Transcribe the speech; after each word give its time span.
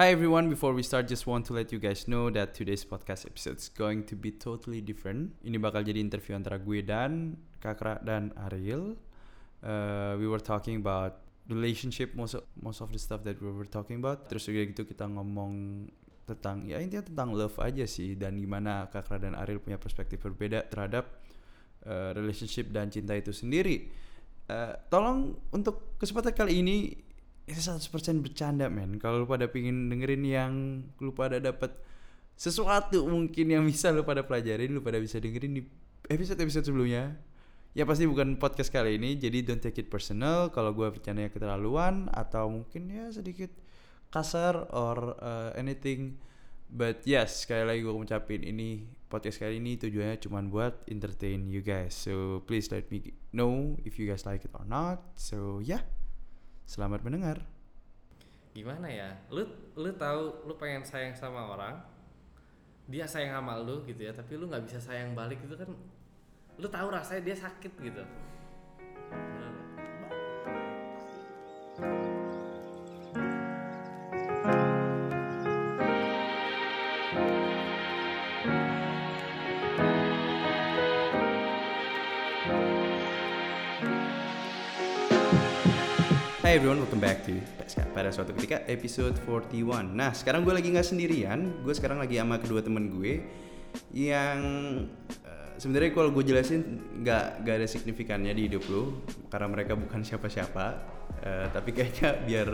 Hi 0.00 0.16
everyone, 0.16 0.48
before 0.48 0.72
we 0.72 0.80
start 0.80 1.12
just 1.12 1.28
want 1.28 1.44
to 1.44 1.52
let 1.52 1.76
you 1.76 1.78
guys 1.78 2.08
know 2.08 2.32
that 2.32 2.56
today's 2.56 2.88
podcast 2.88 3.28
episode 3.28 3.60
is 3.60 3.68
going 3.68 4.08
to 4.08 4.16
be 4.16 4.32
totally 4.32 4.80
different. 4.80 5.36
Ini 5.44 5.60
bakal 5.60 5.84
jadi 5.84 6.00
interview 6.00 6.32
antara 6.40 6.56
gue 6.56 6.80
dan 6.80 7.36
Kakra 7.60 8.00
dan 8.00 8.32
Ariel. 8.48 8.96
Uh, 9.60 10.16
we 10.16 10.24
were 10.24 10.40
talking 10.40 10.80
about 10.80 11.20
relationship 11.52 12.16
most 12.16 12.32
of, 12.32 12.48
most 12.56 12.80
of 12.80 12.88
the 12.88 12.96
stuff 12.96 13.20
that 13.28 13.36
we 13.44 13.52
were 13.52 13.68
talking 13.68 14.00
about. 14.00 14.24
Terus 14.24 14.48
juga 14.48 14.72
gitu 14.72 14.88
kita 14.88 15.04
ngomong 15.04 15.84
tentang 16.24 16.64
ya 16.64 16.80
intinya 16.80 17.04
tentang 17.04 17.36
love 17.36 17.60
aja 17.60 17.84
sih 17.84 18.16
dan 18.16 18.40
gimana 18.40 18.88
Kakra 18.88 19.20
dan 19.20 19.36
Ariel 19.36 19.60
punya 19.60 19.76
perspektif 19.76 20.24
berbeda 20.24 20.64
terhadap 20.64 21.12
uh, 21.84 22.16
relationship 22.16 22.72
dan 22.72 22.88
cinta 22.88 23.20
itu 23.20 23.36
sendiri. 23.36 23.92
Uh, 24.48 24.80
tolong 24.88 25.36
untuk 25.52 26.00
kesempatan 26.00 26.32
kali 26.32 26.64
ini 26.64 26.76
ini 27.50 27.58
100% 27.58 28.22
bercanda 28.22 28.70
men. 28.70 29.02
Kalau 29.02 29.22
lu 29.22 29.26
pada 29.26 29.50
pingin 29.50 29.90
dengerin 29.90 30.22
yang 30.22 30.52
lu 31.02 31.10
pada 31.10 31.42
dapat 31.42 31.74
sesuatu 32.38 33.04
mungkin 33.10 33.50
yang 33.50 33.66
bisa 33.66 33.90
lu 33.90 34.06
pada 34.06 34.22
pelajarin 34.22 34.70
lu 34.72 34.80
pada 34.80 34.96
bisa 35.02 35.20
dengerin 35.20 35.60
di 35.60 35.62
episode-episode 36.08 36.72
sebelumnya 36.72 37.18
ya 37.74 37.84
pasti 37.84 38.06
bukan 38.06 38.38
podcast 38.38 38.70
kali 38.70 38.96
ini. 38.96 39.18
Jadi 39.18 39.42
don't 39.42 39.58
take 39.58 39.82
it 39.82 39.90
personal. 39.90 40.54
Kalau 40.54 40.70
gue 40.70 40.86
bercandanya 40.88 41.30
keterlaluan 41.30 42.06
atau 42.14 42.46
mungkin 42.50 42.86
ya 42.86 43.10
sedikit 43.10 43.50
kasar 44.14 44.70
or 44.70 45.18
uh, 45.18 45.50
anything. 45.58 46.22
But 46.70 47.02
yes 47.02 47.42
sekali 47.42 47.66
lagi 47.66 47.80
gue 47.82 47.90
ngucapin 47.90 48.46
ini 48.46 48.86
podcast 49.10 49.42
kali 49.42 49.58
ini 49.58 49.74
tujuannya 49.74 50.22
cuma 50.22 50.38
buat 50.46 50.86
entertain 50.86 51.50
you 51.50 51.66
guys. 51.66 51.98
So 51.98 52.46
please 52.46 52.70
let 52.70 52.86
me 52.94 53.10
know 53.34 53.74
if 53.82 53.98
you 53.98 54.06
guys 54.06 54.22
like 54.22 54.46
it 54.46 54.54
or 54.54 54.62
not. 54.62 55.02
So 55.18 55.58
yeah 55.58 55.82
Selamat 56.70 57.02
mendengar. 57.02 57.42
Gimana 58.54 58.86
ya? 58.86 59.10
Lu 59.26 59.42
lu 59.74 59.90
tahu 59.98 60.46
lu 60.46 60.54
pengen 60.54 60.86
sayang 60.86 61.18
sama 61.18 61.50
orang, 61.50 61.74
dia 62.86 63.02
sayang 63.10 63.42
sama 63.42 63.58
lu 63.58 63.82
gitu 63.90 64.06
ya, 64.06 64.14
tapi 64.14 64.38
lu 64.38 64.46
nggak 64.46 64.70
bisa 64.70 64.78
sayang 64.78 65.10
balik 65.18 65.42
itu 65.42 65.58
kan 65.58 65.66
lu 66.62 66.68
tahu 66.70 66.94
rasanya 66.94 67.26
dia 67.26 67.34
sakit 67.42 67.74
gitu. 67.74 68.06
Hai 86.50 86.58
everyone, 86.58 86.82
welcome 86.82 86.98
back 86.98 87.22
to 87.22 87.38
PSK 87.62 87.94
pada 87.94 88.10
suatu 88.10 88.34
ketika 88.34 88.66
episode 88.66 89.14
41 89.22 89.94
Nah 89.94 90.10
sekarang 90.10 90.42
gue 90.42 90.50
lagi 90.50 90.74
nggak 90.74 90.82
sendirian. 90.82 91.62
Gue 91.62 91.78
sekarang 91.78 92.02
lagi 92.02 92.18
sama 92.18 92.42
kedua 92.42 92.58
temen 92.58 92.90
gue 92.90 93.22
Yang 93.94 94.38
uh, 95.30 95.48
sebenarnya 95.62 95.94
kalau 95.94 96.10
gue 96.10 96.26
jelasin 96.26 96.82
nggak 97.06 97.46
nggak 97.46 97.54
ada 97.54 97.68
signifikannya 97.70 98.34
di 98.34 98.50
hidup 98.50 98.66
lo 98.66 98.98
Karena 99.30 99.46
mereka 99.46 99.78
bukan 99.78 100.02
siapa-siapa. 100.02 100.66
Uh, 101.22 101.46
Tapi 101.54 101.70
kayaknya 101.70 102.18
biar 102.26 102.48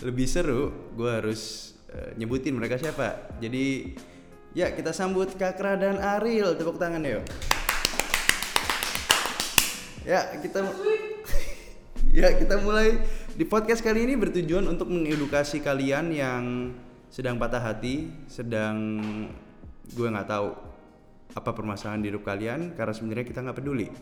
lebih 0.00 0.24
seru 0.24 0.72
Gue 0.96 1.20
harus 1.20 1.76
uh, 1.92 2.16
nyebutin 2.16 2.56
mereka 2.56 2.80
siapa. 2.80 3.36
Jadi 3.36 3.92
ya 4.56 4.72
kita 4.72 4.96
sambut 4.96 5.36
Kakra 5.36 5.76
dan 5.76 6.00
Ariel 6.00 6.56
Tepuk 6.56 6.80
tangan 6.80 7.04
yuk. 7.04 7.20
Ya 10.08 10.40
kita 10.40 10.64
ya 12.24 12.32
kita 12.32 12.56
mulai 12.64 12.96
di 13.36 13.44
podcast 13.44 13.84
kali 13.84 14.08
ini 14.08 14.16
bertujuan 14.16 14.64
untuk 14.64 14.88
mengedukasi 14.88 15.60
kalian 15.60 16.08
yang 16.16 16.72
sedang 17.12 17.36
patah 17.36 17.60
hati, 17.60 18.08
sedang 18.24 19.04
gue 19.92 20.08
nggak 20.08 20.24
tahu 20.24 20.48
apa 21.36 21.50
permasalahan 21.52 22.00
di 22.00 22.08
hidup 22.08 22.24
kalian 22.24 22.72
karena 22.72 22.96
sebenarnya 22.96 23.26
kita 23.28 23.44
nggak 23.44 23.58
peduli. 23.60 23.92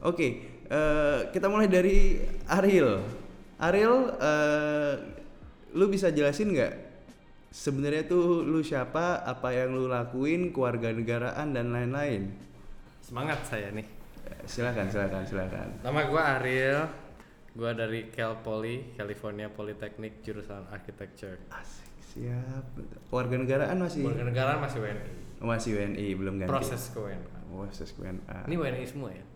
Oke, 0.00 0.40
uh, 0.72 1.28
kita 1.28 1.52
mulai 1.52 1.68
dari 1.68 2.16
Ariel. 2.48 3.04
Ariel, 3.60 4.16
uh, 4.16 4.94
lu 5.76 5.84
bisa 5.92 6.08
jelasin 6.08 6.56
nggak 6.56 6.72
sebenarnya 7.52 8.08
tuh 8.08 8.40
lu 8.40 8.64
siapa, 8.64 9.20
apa 9.20 9.52
yang 9.52 9.76
lu 9.76 9.84
lakuin, 9.84 10.48
keluarga 10.48 10.88
negaraan 10.96 11.52
dan 11.52 11.76
lain-lain? 11.76 12.32
Semangat 13.04 13.44
saya 13.44 13.68
nih. 13.68 13.84
Silakan, 14.48 14.88
silakan, 14.88 15.28
silakan. 15.28 15.68
Nama 15.84 16.00
gue 16.08 16.22
Ariel, 16.40 16.80
gue 17.58 17.70
dari 17.74 18.06
Cal 18.14 18.38
Poly, 18.46 18.94
California 18.94 19.50
Polytechnic 19.50 20.22
jurusan 20.22 20.62
Architecture. 20.70 21.42
Asik, 21.50 21.90
siap. 22.14 22.70
Warga 23.10 23.34
negaraan 23.34 23.82
masih? 23.82 24.06
Warga 24.06 24.30
negara 24.30 24.62
masih 24.62 24.78
WNI. 24.78 25.42
Masih 25.42 25.70
WNI, 25.74 26.06
belum 26.14 26.34
ganti. 26.38 26.54
Proses 26.54 26.94
ke 26.94 27.02
WNI. 27.02 27.50
Proses 27.50 27.90
ke 27.90 27.98
WNA. 27.98 28.46
Ini 28.46 28.54
WNI 28.54 28.86
semua 28.86 29.10
ya? 29.10 29.26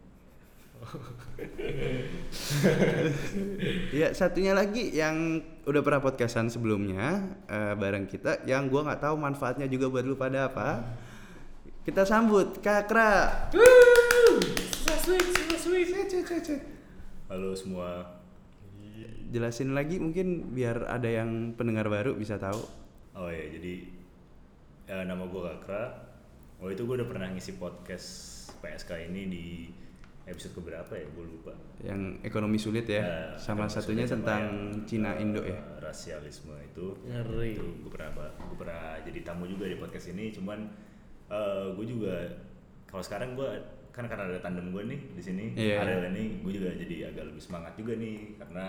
ya 4.02 4.10
satunya 4.10 4.50
lagi 4.50 4.90
yang 4.90 5.38
udah 5.62 5.78
pernah 5.78 6.02
podcastan 6.02 6.50
sebelumnya 6.50 7.38
uh, 7.46 7.78
bareng 7.78 8.10
kita 8.10 8.42
yang 8.50 8.66
gua 8.66 8.90
nggak 8.90 8.98
tahu 8.98 9.14
manfaatnya 9.14 9.70
juga 9.70 9.86
buat 9.86 10.02
lu 10.02 10.18
pada 10.18 10.50
apa 10.50 10.82
kita 11.86 12.02
sambut 12.02 12.58
Kakra 12.58 13.46
Halo 17.32 17.56
semua. 17.56 18.20
jelasin 19.32 19.72
lagi 19.72 19.96
mungkin 19.96 20.52
biar 20.52 20.84
ada 20.84 21.08
yang 21.08 21.56
pendengar 21.56 21.88
baru 21.88 22.12
bisa 22.12 22.36
tahu 22.36 22.60
Oh 23.16 23.32
ya, 23.32 23.48
jadi 23.48 23.88
ya, 24.84 25.08
nama 25.08 25.24
gue 25.24 25.40
Kakra. 25.40 26.12
Oh 26.60 26.68
itu 26.68 26.84
gue 26.84 27.00
udah 27.00 27.08
pernah 27.08 27.32
ngisi 27.32 27.56
podcast 27.56 28.08
PSK 28.60 29.08
ini 29.08 29.32
di 29.32 29.46
episode 30.28 30.60
keberapa 30.60 30.92
ya? 30.92 31.08
Gue 31.08 31.24
lupa. 31.24 31.56
yang 31.80 32.20
ekonomi 32.20 32.60
sulit 32.60 32.84
ya, 32.84 33.00
Ya, 33.00 33.20
sama 33.40 33.64
satunya 33.64 34.04
sama 34.04 34.20
tentang 34.20 34.44
Cina 34.84 35.16
eh, 35.16 35.24
Indo 35.24 35.40
ya 35.40 35.56
Rasialisme 35.80 36.52
itu. 36.68 37.00
Ngeri. 37.08 37.56
Itu 37.56 37.64
gue 37.80 37.92
pernah 37.96 38.28
gue 38.28 38.56
pernah 38.60 39.00
jadi 39.08 39.24
tamu 39.24 39.48
juga 39.48 39.72
di 39.72 39.80
podcast 39.80 40.12
ini. 40.12 40.36
Cuman 40.36 40.68
gue 41.80 41.86
juga 41.88 42.28
kalau 42.84 43.00
sekarang 43.00 43.40
gue 43.40 43.80
kan 43.92 44.04
karena 44.06 44.24
ada 44.26 44.40
tandem 44.40 44.68
gue 44.68 44.82
nih 44.84 45.00
di 45.12 45.22
sini, 45.22 45.44
Iya. 45.52 45.80
Ariel 45.80 46.08
ini 46.10 46.40
gue 46.40 46.52
juga 46.54 46.72
jadi 46.72 46.96
agak 47.06 47.28
lebih 47.28 47.40
semangat 47.40 47.72
juga 47.74 47.92
nih 47.94 48.16
karena 48.36 48.64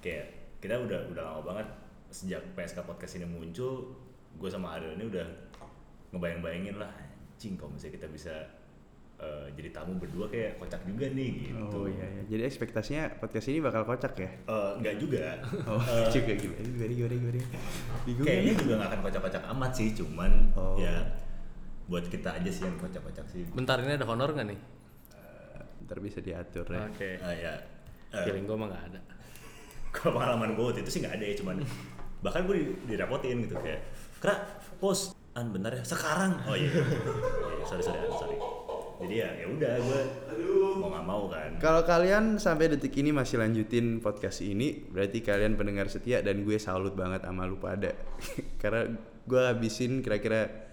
kayak 0.00 0.26
kita 0.58 0.74
udah 0.78 1.00
udah 1.08 1.22
lama 1.22 1.42
banget 1.44 1.68
sejak 2.08 2.40
PSK 2.52 2.80
podcast 2.82 3.14
ini 3.14 3.26
muncul, 3.26 3.92
gue 4.34 4.48
sama 4.48 4.74
Ariel 4.74 4.96
ini 4.96 5.04
udah 5.06 5.26
ngebayang-bayangin 6.08 6.76
lah, 6.76 6.88
cing 7.36 7.54
kalau 7.54 7.68
misalnya 7.70 7.94
kita 7.94 8.08
bisa 8.08 8.34
eh, 9.16 9.48
jadi 9.50 9.68
tamu 9.70 9.96
berdua 9.96 10.24
kayak 10.26 10.56
kocak 10.56 10.84
juga 10.84 11.08
nih 11.08 11.48
gitu. 11.50 11.72
oh 11.74 11.84
iya, 11.86 12.04
iya 12.06 12.22
jadi 12.26 12.42
ekspektasinya 12.46 13.04
podcast 13.16 13.48
ini 13.48 13.60
bakal 13.60 13.82
kocak 13.82 14.12
ya 14.14 14.28
Eh, 14.28 14.72
nggak 14.78 14.96
juga. 14.98 15.40
oh 15.68 15.80
Eh, 15.80 16.08
juga 16.10 16.32
gimana 16.32 16.60
gimana 16.86 17.14
gimana 17.16 17.40
kayaknya 18.18 18.52
kan? 18.52 18.60
juga 18.60 18.72
nggak 18.74 18.88
akan 18.88 19.00
kocak-kocak 19.02 19.42
amat 19.52 19.72
sih, 19.72 19.88
cuman 19.92 20.32
Oh. 20.52 20.76
ya 20.76 20.94
buat 21.86 22.04
kita 22.04 22.34
aja 22.34 22.50
sih 22.50 22.62
yang 22.62 22.76
kocak-kocak 22.76 23.26
sih. 23.26 23.46
Bentar 23.48 23.78
ini 23.78 23.94
ada 23.94 24.04
honor 24.04 24.30
nggak 24.30 24.48
nih? 24.48 24.60
ntar 25.82 26.02
bisa 26.02 26.18
diatur 26.18 26.66
ya 26.66 26.82
Oke. 26.84 27.14
Ah, 27.16 27.30
ya. 27.30 27.54
Eh, 28.10 28.24
Feeling 28.26 28.42
gue 28.42 28.56
mah 28.56 28.66
nggak 28.66 28.84
ada. 28.88 29.00
kalau 29.94 30.18
pengalaman 30.18 30.52
gue 30.52 30.64
waktu 30.64 30.82
itu 30.82 30.90
sih 30.90 31.00
nggak 31.00 31.14
ada 31.14 31.24
ya 31.24 31.34
cuman 31.38 31.56
bahkan 32.18 32.42
gue 32.42 32.56
di- 32.58 32.74
dirapotin 32.86 33.38
gitu 33.40 33.54
kayak 33.56 33.86
kera 34.18 34.34
post 34.76 35.14
an 35.32 35.48
bentar 35.48 35.70
ya 35.70 35.80
sekarang 35.80 36.42
oh 36.44 36.52
iya 36.52 36.68
Iya, 36.68 37.64
sorry 37.64 37.80
sorry 37.80 38.02
sorry 38.10 38.36
jadi 38.98 39.14
ya 39.14 39.28
ya 39.36 39.46
udah 39.46 39.72
gue 39.78 40.00
mau 40.74 40.90
nggak 40.90 41.06
mau 41.06 41.22
kan 41.30 41.50
Kalau 41.56 41.80
kalian 41.82 42.36
sampai 42.36 42.66
detik 42.68 42.92
ini 42.96 43.08
masih 43.08 43.38
lanjutin 43.38 44.00
podcast 44.00 44.40
ini, 44.40 44.82
berarti 44.82 45.20
kalian 45.20 45.54
pendengar 45.54 45.86
setia 45.86 46.18
dan 46.18 46.42
gue 46.42 46.58
salut 46.58 46.92
banget 46.92 47.22
sama 47.22 47.44
lu 47.44 47.56
pada. 47.56 47.94
Karena 48.60 48.90
gue 49.22 49.40
habisin 49.46 50.00
kira-kira 50.00 50.65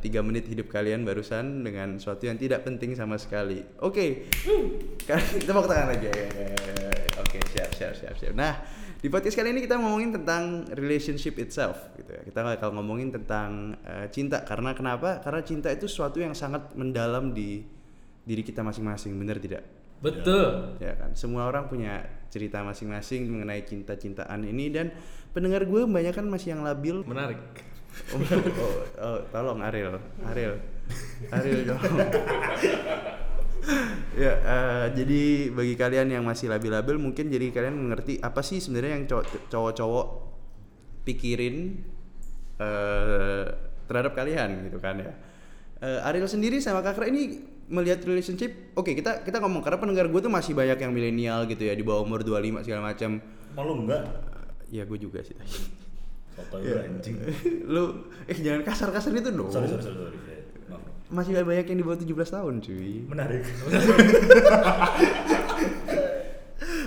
tiga 0.00 0.24
menit 0.24 0.48
hidup 0.48 0.72
kalian 0.72 1.04
barusan 1.04 1.60
dengan 1.60 2.00
sesuatu 2.00 2.24
yang 2.24 2.40
tidak 2.40 2.64
penting 2.64 2.96
sama 2.96 3.20
sekali. 3.20 3.60
Oke, 3.84 4.24
kita 5.40 5.52
mau 5.52 5.68
tangan 5.68 5.92
lagi. 5.92 6.08
Oke, 7.20 7.38
siap, 7.52 7.70
siap, 7.76 7.92
siap, 7.92 8.14
siap. 8.16 8.32
Nah, 8.32 8.56
di 8.96 9.12
podcast 9.12 9.36
kali 9.36 9.52
ini 9.52 9.60
kita 9.60 9.76
ngomongin 9.76 10.16
tentang 10.16 10.64
relationship 10.72 11.36
itself, 11.36 11.92
gitu 12.00 12.16
ya. 12.16 12.24
Kita 12.24 12.40
bakal 12.40 12.72
ngomongin 12.72 13.12
tentang 13.12 13.76
eh, 13.84 14.08
cinta. 14.08 14.40
Karena 14.48 14.72
kenapa? 14.72 15.20
Karena 15.20 15.44
cinta 15.44 15.68
itu 15.68 15.84
sesuatu 15.84 16.16
yang 16.16 16.32
sangat 16.32 16.72
mendalam 16.72 17.36
di 17.36 17.60
diri 18.24 18.40
kita 18.40 18.64
masing-masing, 18.64 19.12
bener 19.20 19.36
tidak? 19.38 19.62
Betul. 19.96 20.76
ya 20.76 20.92
kan 20.92 21.16
semua 21.16 21.48
orang 21.48 21.72
punya 21.72 22.04
cerita 22.28 22.60
masing-masing 22.60 23.32
mengenai 23.32 23.64
cinta-cintaan 23.64 24.44
ini 24.44 24.68
dan 24.68 24.92
pendengar 25.32 25.64
gue 25.64 25.88
banyak 25.88 26.12
kan 26.12 26.28
masih 26.28 26.52
yang 26.52 26.60
labil 26.60 27.00
Menarik. 27.08 27.40
Oh, 28.12 28.20
oh, 28.20 28.74
oh, 29.00 29.18
tolong 29.32 29.58
Ariel 29.64 29.98
Ariel 30.28 30.56
Ariel 31.32 31.60
dong 31.66 31.80
ya 34.14 34.32
eh, 34.38 34.86
jadi 34.94 35.22
bagi 35.50 35.74
kalian 35.74 36.08
yang 36.14 36.24
masih 36.24 36.46
labil-labil 36.46 36.96
mungkin 37.02 37.26
jadi 37.26 37.50
kalian 37.50 37.74
mengerti 37.74 38.22
apa 38.22 38.40
sih 38.40 38.62
sebenarnya 38.62 39.00
yang 39.00 39.04
cow- 39.10 39.26
cowok-cowok 39.50 40.06
pikirin 41.02 41.82
eh 42.56 43.46
terhadap 43.86 44.18
kalian 44.18 44.66
gitu 44.66 44.82
kan 44.82 44.98
ya. 44.98 45.12
Eh, 45.78 46.08
Ariel 46.08 46.26
sendiri 46.26 46.58
sama 46.58 46.82
Kakra 46.82 47.06
ini 47.06 47.38
melihat 47.66 48.02
relationship, 48.02 48.74
oke 48.74 48.94
kita 48.94 49.22
kita 49.22 49.38
ngomong 49.42 49.62
karena 49.62 49.78
pendengar 49.78 50.06
gue 50.10 50.20
tuh 50.22 50.30
masih 50.30 50.54
banyak 50.54 50.78
yang 50.78 50.92
milenial 50.94 51.46
gitu 51.50 51.66
ya 51.66 51.74
di 51.74 51.82
bawah 51.86 52.02
umur 52.02 52.22
25 52.26 52.66
segala 52.66 52.82
macam. 52.94 53.22
Malu 53.54 53.86
enggak? 53.86 54.02
Ya 54.70 54.82
gue 54.82 54.98
juga 54.98 55.22
sih. 55.22 55.38
Soto 56.36 56.56
Iya. 56.60 56.76
gue 56.76 56.80
anjing. 56.86 57.16
Lu 57.72 57.82
eh 58.24 58.36
jangan 58.36 58.62
kasar-kasar 58.62 59.10
itu 59.10 59.30
dong. 59.30 59.48
Sorry, 59.48 59.66
sorry, 59.66 59.82
sorry, 59.82 59.96
sorry. 59.98 60.12
Ya, 60.28 60.36
Maaf. 60.68 60.82
Masih 61.08 61.32
banyak 61.34 61.66
yang 61.66 61.78
di 61.80 61.84
bawah 61.84 61.96
17 61.96 62.06
tahun 62.30 62.54
cuy. 62.60 62.92
Menarik. 63.06 63.42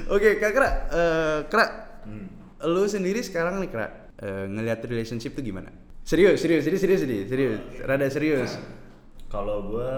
Oke, 0.09 0.29
Kak 0.37 0.51
Kra, 0.51 0.69
eh, 0.89 1.39
Kra, 1.45 1.65
Hmm. 2.01 2.25
lu 2.65 2.85
sendiri 2.85 3.21
sekarang 3.21 3.57
nih 3.57 3.69
Kra, 3.69 3.87
eh, 4.17 4.45
ngelihat 4.47 4.81
relationship 4.83 5.33
tuh 5.33 5.43
gimana? 5.43 5.69
Serius, 6.01 6.41
serius, 6.41 6.65
serius, 6.65 6.81
serius, 6.81 7.01
serius, 7.01 7.27
serius, 7.29 7.59
rada 7.83 8.07
serius. 8.09 8.57
Kalau 9.29 9.69
gue, 9.69 9.89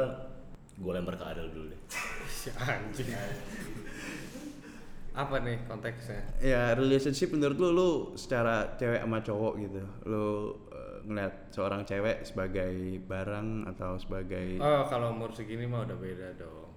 gue 0.78 0.92
lempar 0.92 1.16
ke 1.16 1.26
Adel 1.26 1.48
dulu 1.50 1.72
deh. 1.72 1.80
Si 2.42 2.50
anjing. 2.52 3.06
Apa 5.12 5.44
nih 5.44 5.60
konteksnya? 5.68 6.24
Ya 6.40 6.72
relationship 6.72 7.36
menurut 7.36 7.60
lu, 7.60 7.70
lu 7.70 7.90
secara 8.16 8.80
cewek 8.80 9.04
sama 9.04 9.20
cowok 9.20 9.54
gitu, 9.60 9.82
lu 10.08 10.28
eh, 10.72 10.98
ngelihat 11.04 11.52
seorang 11.52 11.84
cewek 11.84 12.24
sebagai 12.24 12.72
barang 13.04 13.68
atau 13.68 14.00
sebagai 14.00 14.56
Oh, 14.58 14.88
kalau 14.88 15.12
umur 15.12 15.36
segini 15.36 15.68
mah 15.68 15.84
udah 15.84 15.98
beda 15.98 16.28
dong. 16.36 16.72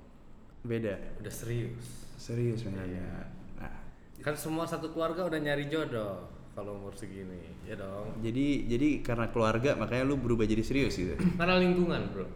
beda? 0.62 0.98
Udah 1.22 1.30
serius. 1.30 1.86
Serius 2.16 2.64
sebenarnya. 2.64 3.04
Iya. 3.04 3.22
Nah, 3.60 3.74
Kan 4.18 4.34
semua 4.34 4.64
satu 4.64 4.90
keluarga 4.90 5.28
udah 5.28 5.38
nyari 5.38 5.68
jodoh 5.68 6.26
kalau 6.54 6.74
umur 6.74 6.94
segini, 6.94 7.38
ya 7.62 7.74
dong. 7.74 8.18
jadi 8.18 8.46
jadi 8.66 8.88
karena 9.02 9.26
keluarga 9.28 9.74
makanya 9.74 10.06
lu 10.06 10.16
berubah 10.16 10.46
jadi 10.46 10.62
serius 10.62 10.94
gitu, 10.94 11.14
Karena 11.38 11.58
lingkungan, 11.58 12.10
Bro. 12.10 12.26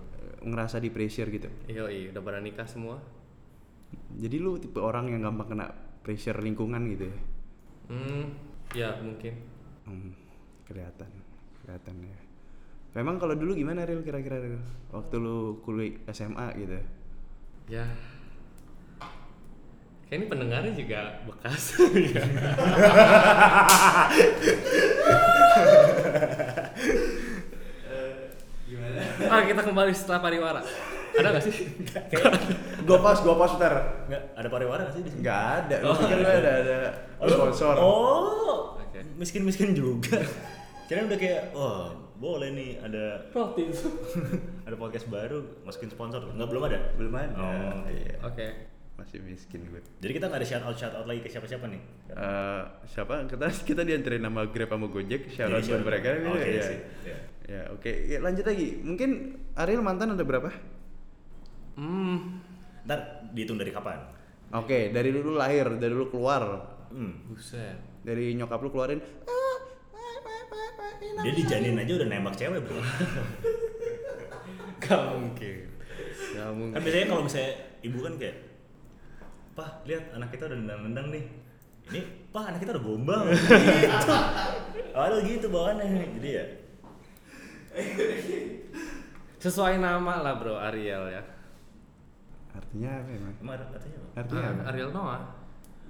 Ngerasa 0.43 0.79
di 0.79 0.91
pressure 0.91 1.27
gitu. 1.29 1.51
Iya, 1.67 1.91
iya, 1.91 2.07
udah 2.11 2.23
pada 2.23 2.39
nikah 2.39 2.67
semua. 2.71 3.03
Jadi 4.15 4.37
lu 4.39 4.59
tipe 4.59 4.79
orang 4.79 5.09
yang 5.09 5.23
gampang 5.25 5.55
kena 5.55 5.67
pressure 6.09 6.41
lingkungan 6.41 6.89
gitu 6.97 7.05
ya? 7.05 7.19
Hmm, 7.93 8.33
ya 8.73 8.97
mungkin. 9.05 9.45
Hmm, 9.85 10.17
kelihatan, 10.65 11.05
kelihatan 11.61 12.01
ya. 12.01 12.17
Memang 12.97 13.21
kalau 13.21 13.37
dulu 13.37 13.53
gimana 13.53 13.85
Ril 13.85 14.01
kira-kira 14.01 14.41
Ril? 14.41 14.57
Waktu 14.89 15.21
lu 15.21 15.61
kuliah 15.61 16.01
SMA 16.09 16.49
gitu. 16.57 16.81
Ya. 17.69 17.85
Kayak 20.09 20.25
ini 20.25 20.33
pendengarnya 20.33 20.73
juga 20.73 21.21
bekas. 21.29 21.77
ya. 21.93 22.25
Gimana? 28.65 29.01
ah, 29.29 29.45
kita 29.45 29.61
kembali 29.61 29.93
setelah 29.93 30.25
pariwara. 30.25 30.65
Ada 31.15 31.29
gak 31.33 31.45
sih? 31.45 31.55
gua 32.83 32.99
pas, 32.99 33.19
gua 33.19 33.35
pas 33.37 33.53
ntar. 33.55 33.75
Enggak, 34.07 34.23
ada 34.35 34.49
pariwara 34.49 34.81
nggak 34.83 34.95
sih 34.95 35.03
di 35.03 35.11
sini? 35.11 35.21
Nggak 35.23 35.43
ada, 35.59 35.77
lu 35.81 35.93
pikir 35.95 36.17
lu 36.17 36.29
ada 36.29 36.51
ada 36.59 36.77
lu- 37.21 37.33
sponsor. 37.33 37.75
Oh, 37.79 38.77
Oke. 38.77 39.01
miskin-miskin 39.17 39.73
juga. 39.73 40.19
Kira 40.89 41.05
udah 41.05 41.19
kayak, 41.19 41.43
wah 41.53 41.93
boleh 42.17 42.51
nih 42.51 42.71
ada 42.81 43.29
Roti. 43.31 43.69
ada 44.67 44.75
podcast 44.75 45.07
baru 45.07 45.63
masukin 45.63 45.89
sponsor. 45.89 46.25
Enggak 46.29 46.49
belum 46.49 46.63
ada. 46.65 46.79
Belum 46.97 47.13
ada. 47.15 47.33
Oh, 47.37 47.87
iya. 47.87 48.17
Oke. 48.23 48.47
Masih 48.99 49.23
miskin 49.23 49.63
gue. 49.63 49.79
Jadi 50.03 50.11
kita 50.11 50.27
nggak 50.27 50.43
ada 50.43 50.49
shout 50.49 50.65
out 50.67 50.75
shout 50.75 50.91
out 50.91 51.07
lagi 51.07 51.23
ke 51.23 51.31
siapa-siapa 51.31 51.71
nih. 51.71 51.79
Eh, 52.11 52.63
siapa 52.91 53.31
kita 53.31 53.47
kita 53.63 53.87
dianterin 53.87 54.19
nama 54.19 54.43
Grab 54.51 54.75
sama 54.75 54.91
Gojek 54.91 55.31
shout 55.31 55.55
out 55.55 55.63
Iya, 55.63 55.71
buat 55.71 55.85
mereka 55.87 56.09
Oke 56.27 56.43
ya. 56.51 56.63
sih, 56.67 56.79
iya. 57.07 57.17
Ya, 57.49 57.63
oke. 57.71 57.93
Ya, 58.11 58.19
lanjut 58.19 58.43
lagi. 58.43 58.83
Mungkin 58.83 59.11
Ariel 59.55 59.81
mantan 59.81 60.13
ada 60.13 60.21
berapa? 60.21 60.51
Hmm, 61.79 62.43
Ntar 62.83 62.99
dihitung 63.31 63.55
dari 63.55 63.71
kapan? 63.71 64.03
Oke, 64.51 64.91
dari 64.91 65.15
dulu 65.15 65.37
lahir, 65.37 65.79
dari 65.79 65.93
dulu 65.93 66.11
keluar, 66.11 66.43
Hmm. 66.89 67.29
buset. 67.29 67.79
dari 68.01 68.33
nyokap 68.33 68.59
lu 68.59 68.73
keluarin. 68.73 68.97
Dia 71.19 71.33
dijanin 71.35 71.77
aja 71.77 71.93
udah 71.95 72.09
nembak 72.09 72.35
cewek 72.35 72.63
bro. 72.65 72.81
Gak 74.81 75.03
mungkin. 75.13 75.67
Gak 76.33 76.51
mungkin. 76.51 76.75
kan 76.75 76.81
biasanya 76.81 77.07
kalau 77.07 77.23
misalnya 77.23 77.53
ibu 77.85 77.99
kan 78.01 78.15
kayak, 78.17 78.37
Pah 79.53 79.83
lihat 79.85 80.15
anak 80.15 80.31
kita 80.31 80.47
udah 80.47 80.57
nendang-nendang 80.57 81.07
nih. 81.11 81.25
Ini 81.91 82.01
Pah 82.31 82.49
anak 82.49 82.63
kita 82.63 82.73
udah 82.73 82.85
gombal. 82.87 83.23
gitu. 83.29 84.15
Awalnya 84.95 85.21
gitu 85.27 85.47
bawaannya. 85.51 85.87
Jadi 86.17 86.31
ya. 86.31 86.45
Sesuai 89.39 89.77
nama 89.77 90.23
lah 90.23 90.35
bro, 90.39 90.57
Ariel 90.57 91.05
ya. 91.11 91.23
Artinya 92.59 92.91
apa 92.91 93.11
emang? 93.11 93.35
Emang 93.39 93.55
artinya 93.57 93.99
apa? 93.99 94.09
Artinya 94.19 94.43
Ah? 94.43 94.69
Ariel 94.69 94.91
Noah. 94.91 95.23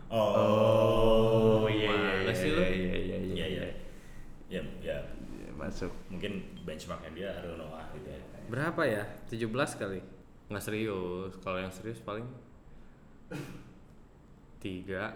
Oh, 0.09 1.69
iya 1.69 1.88
iya 1.93 2.12
iya 2.25 2.32
sih 2.32 2.49
lu. 2.49 2.61
iya 2.61 2.73
iya 2.73 2.97
iya 2.97 3.17
Iya 3.29 3.47
iya. 3.47 3.65
Ya 4.49 4.61
ya 4.81 4.97
Iya, 5.05 5.49
Masuk. 5.53 5.93
mungkin 6.09 6.32
benchmarknya 6.65 7.11
dia 7.12 7.29
Ariel 7.37 7.56
Noah 7.56 7.85
gitu 7.93 8.09
ya. 8.09 8.20
Berapa 8.49 8.82
ya? 8.85 9.05
17 9.29 9.49
kali. 9.76 10.00
Nggak 10.49 10.65
serius. 10.65 11.32
Kalau 11.41 11.59
yang 11.61 11.69
serius 11.69 12.00
paling 12.00 12.25
tiga. 14.59 15.12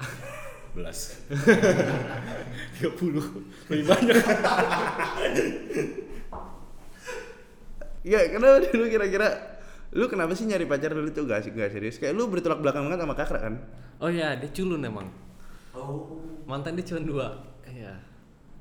Belas. 0.73 1.21
30 2.81 3.69
lebih 3.69 3.85
banyak. 3.87 4.17
Iya, 8.03 8.21
kenapa 8.35 8.67
dulu 8.67 8.85
kira-kira 8.89 9.29
lu 9.93 10.05
kenapa 10.09 10.33
sih 10.33 10.49
nyari 10.49 10.65
pacar 10.65 10.93
dulu 10.93 11.13
tuh 11.13 11.29
gak, 11.29 11.53
gak 11.53 11.71
serius? 11.71 12.01
Kayak 12.01 12.17
lu 12.17 12.27
bertolak 12.27 12.65
belakang 12.65 12.89
banget 12.89 13.01
sama 13.05 13.15
kakak 13.15 13.41
kan? 13.41 13.55
Oh 14.01 14.09
iya, 14.09 14.35
dia 14.41 14.49
culun 14.49 14.81
emang. 14.81 15.07
Mantan 16.49 16.75
dia 16.75 16.85
cuma 16.85 17.01
dua. 17.05 17.27
Iya. 17.65 17.93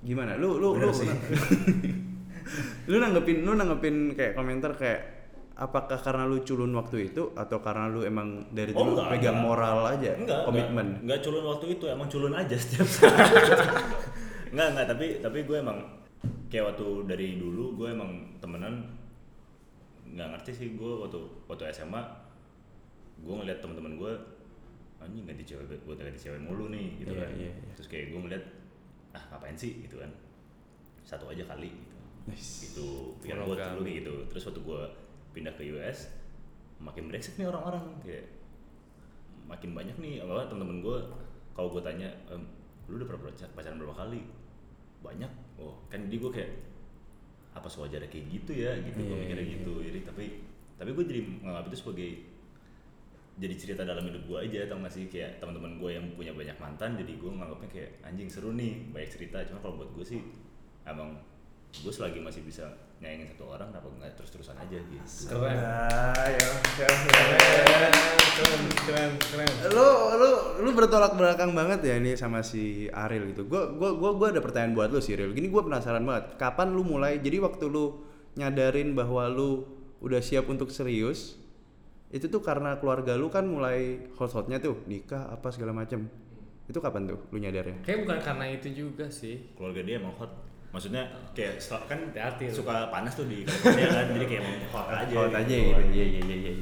Gimana? 0.03 0.35
Lu 0.35 0.59
lu 0.59 0.75
lu 0.75 0.91
sih. 0.91 1.07
lu 2.89 2.99
nanggepin 2.99 3.47
lu 3.47 3.55
nanggepin 3.55 4.11
kayak 4.11 4.33
komentar 4.35 4.75
kayak 4.75 4.99
apakah 5.55 5.99
karena 6.01 6.25
lu 6.25 6.41
culun 6.41 6.73
waktu 6.73 7.13
itu 7.13 7.31
atau 7.37 7.61
karena 7.61 7.85
lu 7.87 8.01
emang 8.01 8.49
dari 8.49 8.73
Oh, 8.73 8.81
dulu 8.81 8.97
enggak, 8.97 9.07
pegang 9.13 9.37
enggak. 9.37 9.45
moral 9.45 9.79
aja, 9.87 10.11
Enggak, 10.17 10.41
komitmen? 10.43 10.87
Enggak, 10.87 11.03
enggak 11.05 11.19
culun 11.21 11.43
waktu 11.45 11.65
itu, 11.77 11.85
emang 11.85 12.07
culun 12.09 12.33
aja 12.33 12.55
setiap 12.57 12.87
saat. 12.89 13.29
enggak, 14.51 14.67
enggak, 14.73 14.85
tapi 14.89 15.05
tapi 15.21 15.39
gue 15.45 15.57
emang 15.61 15.79
kayak 16.49 16.75
waktu 16.75 16.87
dari 17.05 17.27
dulu 17.37 17.77
gue 17.77 17.87
emang 17.93 18.11
temenan 18.41 18.73
nggak 20.11 20.27
ngerti 20.29 20.51
sih 20.51 20.67
gue 20.73 20.91
waktu 20.97 21.17
waktu 21.45 21.63
SMA 21.71 22.01
gue 23.17 23.33
ngeliat 23.33 23.59
teman-teman 23.59 23.95
gue 23.95 24.11
anjing 24.97 25.23
ganti 25.23 25.43
cewek 25.43 25.65
gue 25.67 25.93
ganti 25.95 26.19
cewek 26.19 26.37
mulu 26.37 26.67
nih 26.67 26.99
gitu 26.99 27.11
Iya, 27.11 27.21
kan. 27.21 27.31
iya, 27.33 27.49
iya. 27.49 27.73
terus 27.73 27.87
kayak 27.87 28.11
gue 28.11 28.19
ngeliat 28.19 28.43
ah 29.11 29.23
ngapain 29.27 29.55
sih? 29.55 29.81
gitu 29.81 29.97
kan. 29.97 30.11
Satu 31.01 31.27
aja 31.27 31.43
kali 31.43 31.67
gitu. 31.67 31.95
Nice. 32.23 32.69
itu 32.69 32.87
pikiran 33.19 33.43
gue 33.43 33.57
dulu 33.57 33.81
gitu. 33.89 34.13
Terus 34.29 34.43
waktu 34.45 34.61
gue 34.61 34.81
pindah 35.31 35.51
ke 35.51 35.63
US 35.73 36.07
makin 36.77 37.07
brengsek 37.07 37.35
nih 37.35 37.47
orang-orang. 37.47 37.83
Kayak 37.99 38.25
makin 39.43 39.71
banyak 39.73 39.95
nih 39.97 40.13
apa 40.21 40.47
temen-temen 40.47 40.79
gue 40.79 40.97
kalau 41.51 41.67
gue 41.69 41.81
tanya 41.81 42.07
"Em, 42.27 42.45
lu 42.87 42.95
udah 42.95 43.07
pernah 43.09 43.21
pacar- 43.27 43.51
pacaran 43.51 43.77
berapa 43.77 43.95
kali? 43.97 44.21
Banyak. 45.01 45.31
Oh 45.57 45.75
kan 45.87 46.05
jadi 46.05 46.17
gue 46.19 46.31
kayak 46.31 46.51
apa 47.51 47.67
sewajarnya 47.67 48.07
kayak 48.07 48.25
gitu 48.31 48.51
ya 48.55 48.71
gitu. 48.79 48.99
Gue 49.03 49.15
Iya, 49.15 49.21
mikirnya 49.27 49.45
iya, 49.45 49.53
gitu. 49.59 49.73
jadi 49.83 49.99
tapi 50.07 50.25
tapi 50.79 50.89
gue 50.97 51.05
jadi 51.05 51.21
menganggap 51.23 51.65
itu 51.69 51.77
sebagai 51.77 52.09
jadi 53.41 53.55
cerita 53.57 53.81
dalam 53.87 54.03
hidup 54.05 54.23
gue 54.27 54.37
aja 54.37 54.69
tau 54.69 54.77
gak 54.83 54.93
sih? 54.93 55.05
Kayak 55.09 55.39
teman-teman 55.41 55.79
gue 55.81 55.91
yang 55.97 56.05
punya 56.13 56.31
banyak 56.35 56.57
mantan 56.61 56.99
jadi 56.99 57.11
gue 57.17 57.31
nganggapnya 57.31 57.69
kayak 57.71 57.89
anjing 58.05 58.29
seru 58.29 58.53
nih 58.53 58.91
banyak 58.91 59.09
cerita. 59.09 59.41
Cuma 59.47 59.59
kalau 59.63 59.81
buat 59.81 59.89
gue 59.97 60.05
sih 60.05 60.21
emang 60.85 61.17
gue 61.71 61.93
selagi 61.93 62.19
masih 62.19 62.43
bisa 62.43 62.67
nyayangin 63.01 63.31
satu 63.33 63.47
orang 63.57 63.71
kenapa 63.71 63.87
nggak 63.97 64.13
terus-terusan 64.19 64.59
aja 64.59 64.77
gitu. 64.77 65.31
Keren. 65.31 65.57
Ah, 65.57 66.27
ya, 66.27 66.47
siap, 66.77 66.95
Keren, 67.07 67.40
keren, 68.85 69.11
keren, 69.17 69.51
lu 69.71 69.87
lu 70.17 70.29
lu 70.65 70.69
bertolak 70.73 71.13
belakang 71.13 71.53
banget 71.53 71.79
ya 71.85 71.95
ini 72.01 72.17
sama 72.17 72.41
si 72.41 72.89
Ariel 72.89 73.29
gitu. 73.31 73.45
Gua 73.45 73.71
gua 73.73 73.93
gua 73.93 74.11
gua 74.17 74.27
ada 74.33 74.41
pertanyaan 74.41 74.73
buat 74.73 74.89
lu 74.89 74.99
sih 74.99 75.13
Ariel. 75.13 75.33
Gini 75.33 75.47
gua 75.47 75.65
penasaran 75.65 76.01
banget. 76.01 76.37
Kapan 76.41 76.73
lu 76.73 76.81
mulai? 76.81 77.21
Jadi 77.21 77.37
waktu 77.41 77.65
lu 77.69 78.01
nyadarin 78.37 78.97
bahwa 78.97 79.27
lu 79.29 79.67
udah 80.01 80.21
siap 80.23 80.49
untuk 80.49 80.73
serius, 80.73 81.37
itu 82.09 82.25
tuh 82.27 82.41
karena 82.41 82.75
keluarga 82.81 83.13
lu 83.13 83.29
kan 83.29 83.45
mulai 83.45 84.09
hot-hotnya 84.17 84.57
tuh 84.57 84.81
nikah 84.89 85.29
apa 85.29 85.53
segala 85.53 85.71
macem. 85.71 86.09
Itu 86.65 86.79
kapan 86.79 87.07
tuh 87.07 87.19
lu 87.29 87.37
nyadarnya? 87.37 87.83
Kayak 87.85 88.07
bukan 88.07 88.19
karena 88.23 88.45
itu 88.49 88.67
juga 88.71 89.05
sih. 89.11 89.53
keluarga 89.53 89.83
dia 89.85 90.01
emang 90.01 90.15
hot 90.17 90.31
maksudnya 90.71 91.03
kayak 91.35 91.59
kan 91.83 91.99
suka 92.47 92.87
panas 92.87 93.11
tuh 93.11 93.27
di 93.27 93.43
California 93.43 93.91
kan 93.91 94.05
jadi 94.15 94.25
kayak 94.25 94.43
hot 94.71 94.87
aja 94.87 95.13
Hot 95.19 95.35
aja 95.35 95.55
gitu. 95.55 95.81
Iya 95.91 96.05
iya 96.07 96.21
iya 96.23 96.35
iya. 96.47 96.53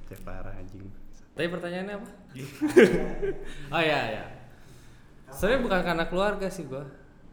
Receh 0.00 0.20
parah 0.22 0.54
anjing. 0.54 0.86
Tapi 1.32 1.48
pertanyaannya 1.48 1.94
apa? 1.94 2.08
oh 3.74 3.80
iya 3.80 4.00
iya. 4.10 4.24
Sebenarnya 5.28 5.60
bukan 5.60 5.80
karena 5.82 6.04
keluarga 6.06 6.46
sih 6.48 6.64
gua. 6.64 6.84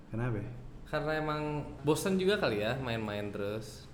Kenapa? 0.08 0.38
ya? 0.38 0.50
karena 0.86 1.18
emang 1.18 1.42
bosen 1.82 2.16
juga 2.16 2.38
kali 2.38 2.62
ya 2.62 2.78
main-main 2.78 3.28
terus 3.28 3.90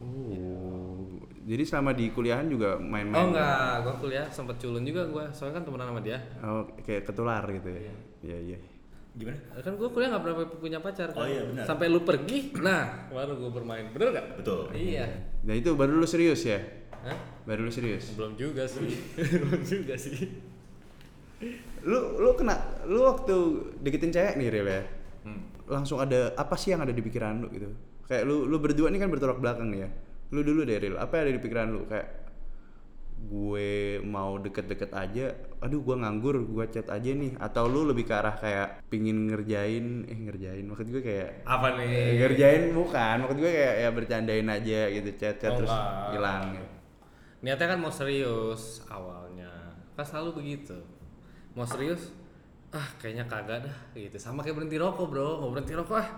Oh, 0.00 1.20
jadi 1.42 1.62
selama 1.62 1.92
di 1.92 2.10
kuliahan 2.10 2.44
juga 2.44 2.74
main-main? 2.74 3.14
oh 3.14 3.26
enggak 3.30 3.70
gua 3.80 3.94
kuliah 3.96 4.26
sempet 4.26 4.56
culun 4.56 4.82
juga 4.82 5.04
gua 5.06 5.28
soalnya 5.30 5.60
kan 5.60 5.64
temenan 5.64 5.88
sama 5.92 6.00
dia 6.00 6.18
Oh, 6.40 6.64
kayak 6.80 7.06
ketular 7.06 7.44
gitu 7.46 7.68
ya? 7.70 7.94
Iya, 8.20 8.38
iya. 8.42 8.58
Gimana? 9.14 9.38
kan 9.54 9.72
gua 9.76 9.88
kuliah 9.88 10.08
nggak 10.10 10.22
pernah 10.24 10.36
punya 10.50 10.78
pacar 10.80 11.08
kan 11.08 11.22
Oh 11.22 11.28
iya, 11.28 11.42
benar. 11.44 11.64
sampai 11.64 11.86
lu 11.86 12.00
pergi 12.02 12.38
nah 12.58 13.06
baru 13.06 13.32
gua 13.38 13.50
bermain 13.52 13.86
bener 13.92 14.08
nggak 14.10 14.26
Betul. 14.42 14.62
iya 14.74 15.06
Nah 15.44 15.54
itu 15.54 15.70
baru 15.76 15.92
lu 15.94 16.08
serius 16.08 16.40
ya? 16.42 16.58
Hah? 17.04 17.18
Baru 17.44 17.68
lu 17.68 17.72
serius? 17.72 18.16
belum 18.16 18.32
juga 18.34 18.64
sih 18.64 18.88
belum 19.44 19.60
juga 19.60 19.94
sih 20.00 20.16
Lu 21.84 22.16
lu 22.16 22.32
kena 22.32 22.56
lu 22.88 23.04
waktu 23.04 23.36
deketin 23.84 24.08
cewek 24.08 24.34
nih 24.40 24.48
Ril 24.48 24.68
ya? 24.68 24.82
Hmm. 25.28 25.40
Langsung 25.68 26.00
ada 26.00 26.32
apa 26.36 26.56
sih 26.56 26.72
yang 26.72 26.80
ada 26.80 26.92
di 26.96 27.04
pikiran 27.04 27.44
lu 27.44 27.52
gitu? 27.52 27.68
Kayak 28.08 28.24
lu 28.24 28.48
lu 28.48 28.56
berdua 28.56 28.88
nih 28.88 29.00
kan 29.04 29.12
bertolak 29.12 29.36
belakang 29.36 29.68
nih 29.68 29.84
ya. 29.84 29.88
Lu 30.32 30.40
dulu 30.40 30.64
deh 30.64 30.80
Ril, 30.80 30.96
apa 30.96 31.20
yang 31.20 31.24
ada 31.28 31.32
di 31.36 31.42
pikiran 31.44 31.68
lu 31.68 31.84
kayak 31.84 32.08
gue 33.24 34.04
mau 34.04 34.36
deket-deket 34.36 34.92
aja, 34.92 35.32
aduh 35.64 35.80
gue 35.80 35.96
nganggur, 35.96 36.44
gue 36.44 36.64
chat 36.68 36.84
aja 36.92 37.08
nih, 37.08 37.32
atau 37.40 37.64
lu 37.72 37.88
lebih 37.88 38.04
ke 38.04 38.12
arah 38.12 38.36
kayak 38.36 38.84
pingin 38.92 39.32
ngerjain, 39.32 40.04
eh 40.04 40.18
ngerjain, 40.28 40.60
maksud 40.68 40.92
gue 40.92 41.00
kayak 41.00 41.48
apa 41.48 41.72
nih 41.80 42.20
ngerjain 42.20 42.62
bukan 42.76 43.24
maksud 43.24 43.38
gue 43.40 43.48
kayak 43.48 43.74
ya 43.80 43.88
bercandain 43.96 44.44
aja 44.44 44.80
gitu 44.92 45.08
chat 45.16 45.40
chat 45.40 45.56
Oh, 45.56 45.64
terus 45.64 45.72
hilang 46.12 46.52
gitu. 46.52 46.66
Niatnya 47.44 47.76
kan 47.76 47.78
mau 47.78 47.92
serius 47.92 48.80
awalnya. 48.88 49.52
Kan 49.92 50.04
selalu 50.08 50.40
begitu. 50.40 50.80
Mau 51.52 51.68
serius 51.68 52.08
ah 52.72 52.88
kayaknya 52.96 53.28
kagak 53.28 53.68
dah 53.68 53.76
gitu. 53.92 54.16
Sama 54.16 54.40
kayak 54.40 54.56
berhenti 54.56 54.80
rokok 54.80 55.06
bro. 55.12 55.44
Mau 55.44 55.52
berhenti 55.52 55.76
rokok 55.76 56.00
ah. 56.00 56.08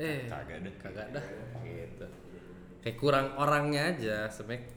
Eh 0.00 0.24
Kagak 0.26 0.64
deh. 0.64 0.74
kagak 0.80 1.06
dah 1.12 1.24
gitu. 1.68 2.06
Kayak 2.80 2.96
kurang 2.96 3.26
orangnya 3.36 3.92
aja 3.92 4.16
sebenarnya 4.32 4.72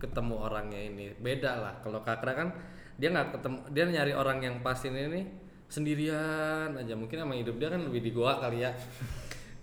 ketemu 0.00 0.34
orangnya 0.40 0.80
ini 0.80 1.04
beda 1.20 1.52
lah. 1.60 1.74
Kalau 1.84 2.00
kakra 2.00 2.32
kan 2.32 2.48
dia 2.96 3.12
nggak 3.12 3.36
ketemu 3.36 3.58
dia 3.76 3.84
nyari 3.92 4.12
orang 4.16 4.40
yang 4.40 4.56
pas 4.64 4.80
ini 4.88 5.04
nih 5.12 5.24
sendirian 5.68 6.72
aja. 6.72 6.96
Mungkin 6.96 7.28
emang 7.28 7.36
hidup 7.36 7.60
dia 7.60 7.68
kan 7.68 7.84
lebih 7.84 8.00
di 8.00 8.10
gua 8.10 8.40
kali 8.40 8.64
ya 8.64 8.72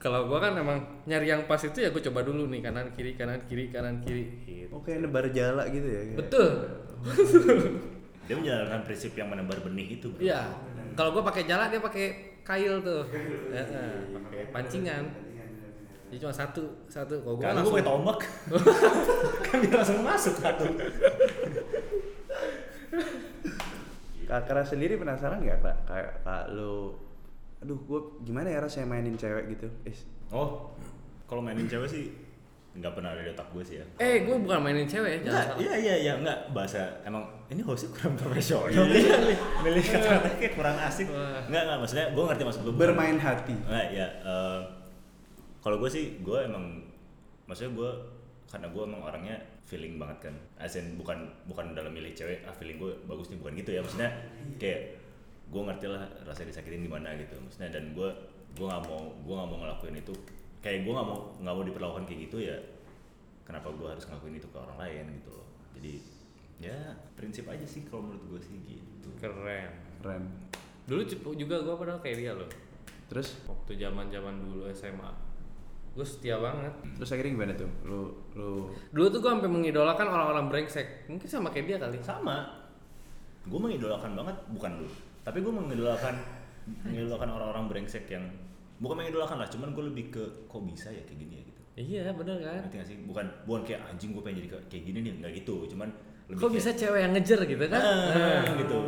kalau 0.03 0.27
gua 0.27 0.43
kan 0.43 0.51
emang 0.59 0.83
nyari 1.07 1.31
yang 1.31 1.47
pas 1.47 1.63
itu 1.63 1.79
ya 1.79 1.87
gue 1.87 2.03
coba 2.03 2.27
dulu 2.27 2.51
nih 2.51 2.59
kanan 2.59 2.91
kiri 2.91 3.15
kanan 3.15 3.39
kiri 3.47 3.71
kanan 3.71 4.03
kiri 4.03 4.35
gitu. 4.43 4.67
Oh 4.75 4.83
kayak 4.83 5.07
nebar 5.07 5.31
jala 5.31 5.63
gitu 5.71 5.87
ya. 5.87 6.01
kayak. 6.03 6.17
betul 6.19 6.47
Dia 8.27 8.35
menjalankan 8.39 8.87
prinsip 8.87 9.11
yang 9.15 9.27
menebar 9.27 9.59
benih 9.63 9.99
itu. 9.99 10.11
bro. 10.11 10.19
iya 10.19 10.51
kalau 10.99 11.15
gua 11.15 11.23
pakai 11.23 11.47
jala 11.47 11.71
dia 11.71 11.79
pakai 11.79 12.35
kail 12.43 12.83
tuh 12.83 13.07
Ya, 13.55 13.63
pakai 14.11 14.51
pancingan 14.51 15.03
jadi 16.11 16.19
cuma 16.19 16.35
satu 16.35 16.61
satu 16.85 17.23
kalau 17.23 17.35
gua 17.39 17.41
Kalau 17.41 17.49
gue 17.49 17.57
langsung 17.57 17.73
pakai 17.73 17.87
tombak, 17.89 18.17
kan 19.49 19.57
dia 19.65 19.73
langsung 19.73 19.99
masuk 20.05 20.35
satu. 20.37 20.65
Kak 24.23 24.41
Kara 24.45 24.61
sendiri 24.61 24.93
penasaran 24.95 25.41
nggak 25.41 25.59
kak 25.59 25.77
kayak 25.89 26.11
kak 26.21 26.43
lu 26.53 26.93
aduh 27.63 27.79
gue 27.79 27.99
gimana 28.21 28.47
ya 28.47 28.59
rasanya 28.59 28.87
mainin 28.89 29.15
cewek 29.15 29.47
gitu 29.49 29.67
is 29.83 30.03
Oh, 30.29 30.73
kalau 31.23 31.39
mainin 31.39 31.63
cewek 31.63 31.87
sih 31.87 32.05
nggak 32.73 32.89
pernah 32.91 33.13
ada 33.13 33.21
di 33.21 33.29
otak 33.29 33.45
gue 33.47 33.61
sih 33.61 33.77
ya. 33.77 33.85
eh 33.97 34.21
gue 34.21 34.33
bukan 34.35 34.57
mainin 34.59 34.83
cewek 34.83 35.21
Enggak, 35.21 35.45
salah 35.45 35.57
iya 35.57 35.73
iya 35.77 35.95
iya 35.99 36.13
enggak 36.15 36.49
bahasa 36.51 36.81
emang 37.01 37.21
ini 37.47 37.61
hostnya 37.61 37.87
kurang 37.91 38.17
profesional 38.17 38.65
nih. 38.83 39.37
Milih 39.63 39.83
kata-kata 39.85 40.29
kayak 40.35 40.53
kurang 40.53 40.73
asik. 40.75 41.05
Wah. 41.07 41.37
Enggak 41.45 41.61
enggak 41.63 41.77
maksudnya 41.79 42.05
gue 42.09 42.23
ngerti 42.23 42.43
maksud 42.43 42.61
lu. 42.63 42.71
bermain 42.73 43.15
hati 43.15 43.53
Enggak 43.53 43.87
ya. 43.93 44.07
eh, 44.19 44.59
kalau 45.59 45.77
gue 45.77 45.87
sih 45.87 46.17
gue 46.19 46.39
emang 46.41 46.81
maksudnya 47.45 47.71
gue 47.71 47.89
karena 48.49 48.67
gue 48.67 48.83
emang 48.83 49.01
orangnya 49.03 49.37
feeling 49.61 49.95
banget 49.95 50.17
kan. 50.27 50.35
Asin 50.57 50.97
bukan 50.97 51.17
bukan 51.45 51.71
dalam 51.71 51.93
milih 51.93 52.11
cewek 52.11 52.41
ah 52.43 52.51
feeling 52.51 52.75
gue 52.75 52.89
bagus 53.05 53.29
nih 53.29 53.37
bukan 53.37 53.53
gitu 53.55 53.69
ya 53.71 53.79
maksudnya 53.79 54.09
kayak 54.57 54.81
gue 55.53 55.61
ngerti 55.61 55.85
lah 55.85 56.01
rasa 56.25 56.41
disakitin 56.43 56.81
di 56.81 56.89
mana 56.89 57.13
gitu. 57.13 57.37
Maksudnya 57.37 57.69
dan 57.69 57.93
gue 57.93 58.09
gue 58.57 58.65
nggak 58.65 58.83
mau 58.89 59.01
gue 59.21 59.33
nggak 59.37 59.49
mau 59.53 59.57
ngelakuin 59.61 59.95
itu. 60.01 60.13
Kayak 60.65 60.89
gue 60.89 60.93
nggak 60.97 61.07
mau 61.07 61.19
nggak 61.37 61.53
mau 61.53 61.63
diperlakukan 61.63 62.03
kayak 62.09 62.19
gitu 62.25 62.37
ya 62.41 62.57
kenapa 63.45 63.69
gue 63.69 63.85
harus 63.85 64.07
ngelakuin 64.09 64.39
itu 64.41 64.47
ke 64.49 64.57
orang 64.57 64.77
lain 64.81 65.05
gitu 65.21 65.29
loh. 65.29 65.47
Jadi 65.77 65.93
ya 66.63 66.77
prinsip 67.13 67.45
aja 67.45 67.65
sih 67.67 67.85
kalau 67.85 68.09
menurut 68.09 68.23
gue 68.33 68.39
sih 68.41 68.57
gitu. 68.65 69.07
Keren. 69.21 69.69
Keren 70.01 70.23
dulu 70.83 70.99
cepu- 71.07 71.37
juga 71.39 71.63
gue 71.63 71.75
padahal 71.77 71.99
kayak 72.03 72.17
dia 72.19 72.31
loh. 72.35 72.49
Terus? 73.07 73.39
Waktu 73.47 73.77
zaman 73.77 74.09
zaman 74.09 74.35
dulu 74.41 74.65
SMA 74.73 75.11
gue 75.93 76.01
setia 76.01 76.41
banget. 76.41 76.73
Terus 76.97 77.09
akhirnya 77.13 77.31
gimana 77.37 77.53
tuh? 77.53 77.69
Lu 77.85 77.99
lu 78.33 78.73
dulu 78.89 79.07
tuh 79.13 79.19
gue 79.21 79.29
sampai 79.29 79.51
mengidolakan 79.51 80.07
orang-orang 80.09 80.45
brengsek. 80.49 81.05
Mungkin 81.05 81.27
sama 81.29 81.53
kayak 81.53 81.65
dia 81.69 81.77
kali. 81.77 82.01
Sama. 82.01 82.49
Gue 83.45 83.59
mengidolakan 83.61 84.17
banget 84.17 84.35
bukan 84.49 84.81
lu 84.81 84.89
tapi 85.23 85.39
gue 85.39 85.49
mengidolakan 85.49 86.15
mengidolakan 86.83 87.29
orang-orang 87.29 87.65
brengsek 87.67 88.07
yang 88.07 88.23
bukan 88.79 88.99
mengidolakan 88.99 89.39
lah 89.39 89.47
cuman 89.47 89.71
gue 89.71 89.83
lebih 89.87 90.05
ke 90.09 90.23
kok 90.45 90.61
bisa 90.63 90.87
ya 90.87 91.03
kayak 91.03 91.19
gini 91.19 91.33
ya? 91.33 91.43
gitu. 91.43 91.61
Iya 91.73 92.01
bener 92.13 92.37
kan? 92.39 92.59
Ngerti 92.63 92.75
gak 92.77 92.87
sih? 92.87 92.97
Bukan 93.03 93.25
bukan 93.43 93.61
kayak 93.63 93.81
anjing 93.87 94.13
gue 94.13 94.21
pengen 94.21 94.37
jadi 94.43 94.49
kayak- 94.69 94.85
gini 94.85 94.99
nih. 95.01 95.13
Nggak 95.19 95.31
gitu 95.39 95.55
cuman 95.71 95.89
lebih 96.27 96.37
kok 96.37 96.45
kayak, 96.45 96.55
bisa 96.55 96.69
cewek 96.73 96.99
yang 97.01 97.11
ngejer 97.11 97.39
gitu 97.43 97.65
kan? 97.65 97.81
Ah, 97.81 97.95
Nah. 98.13 98.55
gitu. 98.55 98.79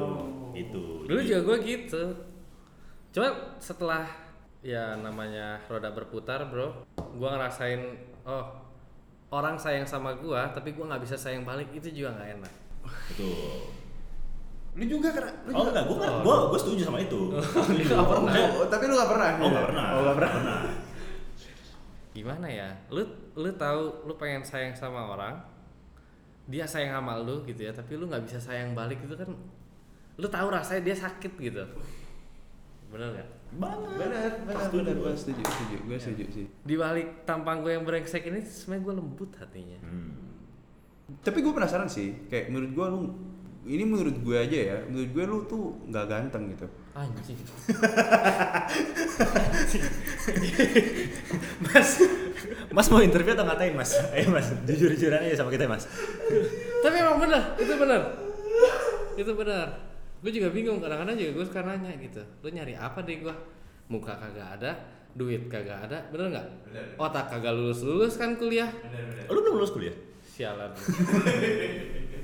Itu 0.53 0.83
dulu 1.03 1.19
Jadi- 1.19 1.27
juga 1.27 1.39
gue 1.41 1.57
gitu. 1.65 2.03
Cuma 3.09 3.27
setelah 3.57 4.03
ya 4.59 4.97
namanya 4.97 5.61
roda 5.65 5.89
berputar 5.89 6.49
bro 6.49 6.83
gue 6.97 7.29
ngerasain 7.29 7.81
oh 8.25 8.45
orang 9.29 9.55
sayang 9.55 9.85
sama 9.85 10.17
gue 10.17 10.41
tapi 10.51 10.73
gue 10.73 10.81
nggak 10.81 11.03
bisa 11.05 11.13
sayang 11.13 11.45
balik 11.45 11.69
itu 11.71 11.89
juga 11.91 12.13
nggak 12.13 12.29
enak. 12.39 12.53
Betul 13.09 13.84
lu 14.75 14.83
juga 14.85 15.07
kera 15.09 15.31
lu 15.47 15.51
oh 15.51 15.63
juga 15.63 15.71
enggak 15.71 15.85
gue 15.87 15.95
Oh, 15.95 16.19
gue 16.19 16.35
gue 16.51 16.59
setuju 16.59 16.81
sama 16.85 16.99
itu. 16.99 17.19
Nggak 17.87 18.05
pernah. 18.11 18.33
oh, 18.51 18.65
tapi 18.67 18.83
lu 18.85 18.93
nggak 18.93 19.09
pernah? 19.09 19.29
Oh 19.39 19.47
nggak 19.47 19.65
pernah. 19.71 19.85
Oh 19.87 20.01
nggak 20.03 20.17
pernah. 20.19 20.31
Gimana 22.11 22.47
ya? 22.47 22.69
Lu 22.91 23.01
lu 23.35 23.49
tahu 23.55 23.81
lu 24.03 24.13
pengen 24.15 24.43
sayang 24.43 24.71
sama 24.71 25.11
orang 25.11 25.35
dia 26.45 26.61
sayang 26.61 26.93
sama 26.93 27.17
lu 27.17 27.41
gitu 27.43 27.65
ya 27.65 27.73
tapi 27.73 27.97
lu 27.97 28.05
nggak 28.05 28.21
bisa 28.21 28.37
sayang 28.37 28.77
balik 28.77 29.01
itu 29.01 29.17
kan 29.17 29.25
lu 30.15 30.27
tahu 30.29 30.47
rasanya 30.51 30.81
dia 30.83 30.95
sakit 30.95 31.33
gitu. 31.35 31.63
Bener 32.87 33.15
nggak? 33.15 33.29
Banget. 33.55 33.95
Benar 33.97 34.29
benar 34.43 34.61
Setuju 34.61 34.77
benar 34.83 34.95
gua. 34.95 35.03
gue 35.07 35.13
setuju 35.15 35.41
setuju 35.41 35.75
gue 35.81 35.97
setuju 35.97 36.23
sih. 36.31 36.45
Di 36.61 36.75
balik 36.75 37.23
tampang 37.23 37.59
gue 37.59 37.71
yang 37.71 37.83
brengsek 37.83 38.27
ini 38.27 38.39
sebenarnya 38.39 38.83
gue 38.83 38.93
lembut 38.99 39.31
hatinya. 39.39 39.79
Hmm. 39.81 40.11
tapi 41.21 41.37
gue 41.37 41.53
penasaran 41.53 41.85
sih 41.85 42.17
kayak 42.27 42.49
menurut 42.49 42.71
gue 42.73 42.85
lu 42.89 42.99
ini 43.65 43.81
menurut 43.81 44.13
gue 44.21 44.37
aja 44.37 44.57
ya 44.73 44.77
menurut 44.85 45.09
gue 45.09 45.23
lu 45.25 45.37
tuh 45.49 45.73
nggak 45.89 46.05
ganteng 46.05 46.53
gitu. 46.53 46.69
Anjing. 46.93 47.35
Mas 51.65 51.89
mas 52.69 52.87
mau 52.93 53.01
interview 53.01 53.33
atau 53.33 53.45
ngatain 53.49 53.73
mas. 53.73 53.91
Ayo 54.13 54.29
mas. 54.29 54.53
Jujur 54.69 54.93
jujuran 54.93 55.25
aja 55.25 55.41
sama 55.41 55.49
kita 55.49 55.65
mas. 55.65 55.89
Tapi 56.85 56.95
emang 57.01 57.17
bener 57.17 57.41
itu 57.57 57.73
bener 57.73 58.01
itu 59.15 59.31
bener 59.31 59.67
gue 60.19 60.31
juga 60.31 60.49
bingung 60.49 60.81
kadang-kadang 60.81 61.15
juga 61.17 61.31
gue 61.41 61.45
suka 61.49 61.61
nanya 61.65 61.91
gitu. 61.97 62.21
Lu 62.45 62.47
nyari 62.53 62.77
apa 62.77 63.01
deh 63.01 63.17
gue 63.25 63.35
muka 63.89 64.13
kagak 64.13 64.61
ada 64.61 64.71
duit 65.17 65.49
kagak 65.49 65.89
ada 65.89 66.05
bener 66.13 66.37
nggak? 66.37 66.47
Otak 67.01 67.33
kagak 67.33 67.57
lulus 67.57 67.81
lulus 67.81 68.13
kan 68.21 68.37
kuliah? 68.37 68.69
Lu 69.25 69.41
belum 69.41 69.57
lulus 69.57 69.73
kuliah? 69.73 69.95
Sialan 70.21 70.69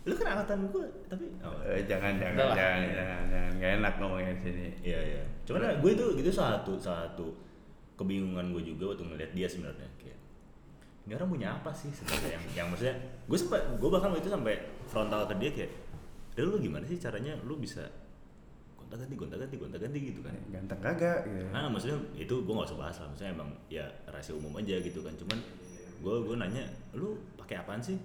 lu 0.00 0.16
kan 0.16 0.26
angkatan 0.32 0.64
gue 0.72 0.84
tapi 1.12 1.24
oh, 1.44 1.60
Eh, 1.68 1.84
jangan 1.84 2.16
jangan 2.16 2.48
lah. 2.50 2.56
jangan 2.56 2.80
jangan 2.88 3.22
jangan. 3.28 3.50
Nggak 3.60 3.70
enak 3.78 3.94
ngomongin 4.00 4.32
di 4.32 4.42
sini. 4.48 4.64
Iya 4.80 5.00
iya. 5.04 5.22
Cuman 5.44 5.60
gue 5.76 5.90
itu 5.92 6.06
itu 6.16 6.30
salah 6.32 6.60
satu 6.60 6.72
satu 6.80 7.26
kebingungan 8.00 8.56
gue 8.56 8.64
juga 8.64 8.96
waktu 8.96 9.04
ngeliat 9.04 9.32
dia 9.36 9.44
sebenarnya 9.44 9.84
kayak 10.00 10.16
ini 11.04 11.12
orang 11.16 11.28
punya 11.28 11.48
apa 11.52 11.68
sih 11.76 11.92
sebenarnya? 11.92 12.32
Yang 12.40 12.44
yang 12.56 12.66
maksudnya 12.72 12.96
gue 13.28 13.38
sempat 13.38 13.60
gue 13.76 13.88
bahkan 13.92 14.08
waktu 14.08 14.24
itu 14.24 14.32
sampai 14.32 14.54
frontal 14.88 15.28
ke 15.28 15.34
dia 15.36 15.50
kayak 15.52 15.70
"Del, 16.32 16.48
lu 16.48 16.56
gimana 16.56 16.84
sih 16.88 16.96
caranya 16.96 17.36
lu 17.44 17.60
bisa 17.60 17.84
gonta 18.80 18.96
ganti 18.96 19.14
gonta 19.14 19.36
ganti 19.36 19.56
gonta 19.60 19.76
ganti 19.76 19.98
gitu 20.00 20.20
kan. 20.24 20.32
Ganteng 20.48 20.80
kagak 20.80 21.28
gitu 21.28 21.44
nah 21.52 21.68
maksudnya 21.68 22.00
itu 22.16 22.34
gue 22.40 22.52
gak 22.56 22.68
usah 22.72 22.78
bahas 22.80 22.96
lah. 23.04 23.08
Maksudnya 23.12 23.32
emang 23.36 23.50
ya 23.68 23.84
rahasia 24.08 24.32
umum 24.32 24.56
aja 24.56 24.80
gitu 24.80 25.04
kan. 25.04 25.12
Cuman 25.20 25.36
gue 26.00 26.14
gue 26.24 26.36
nanya 26.40 26.64
lu 26.96 27.20
pakai 27.36 27.60
apaan 27.60 27.84
sih 27.84 28.00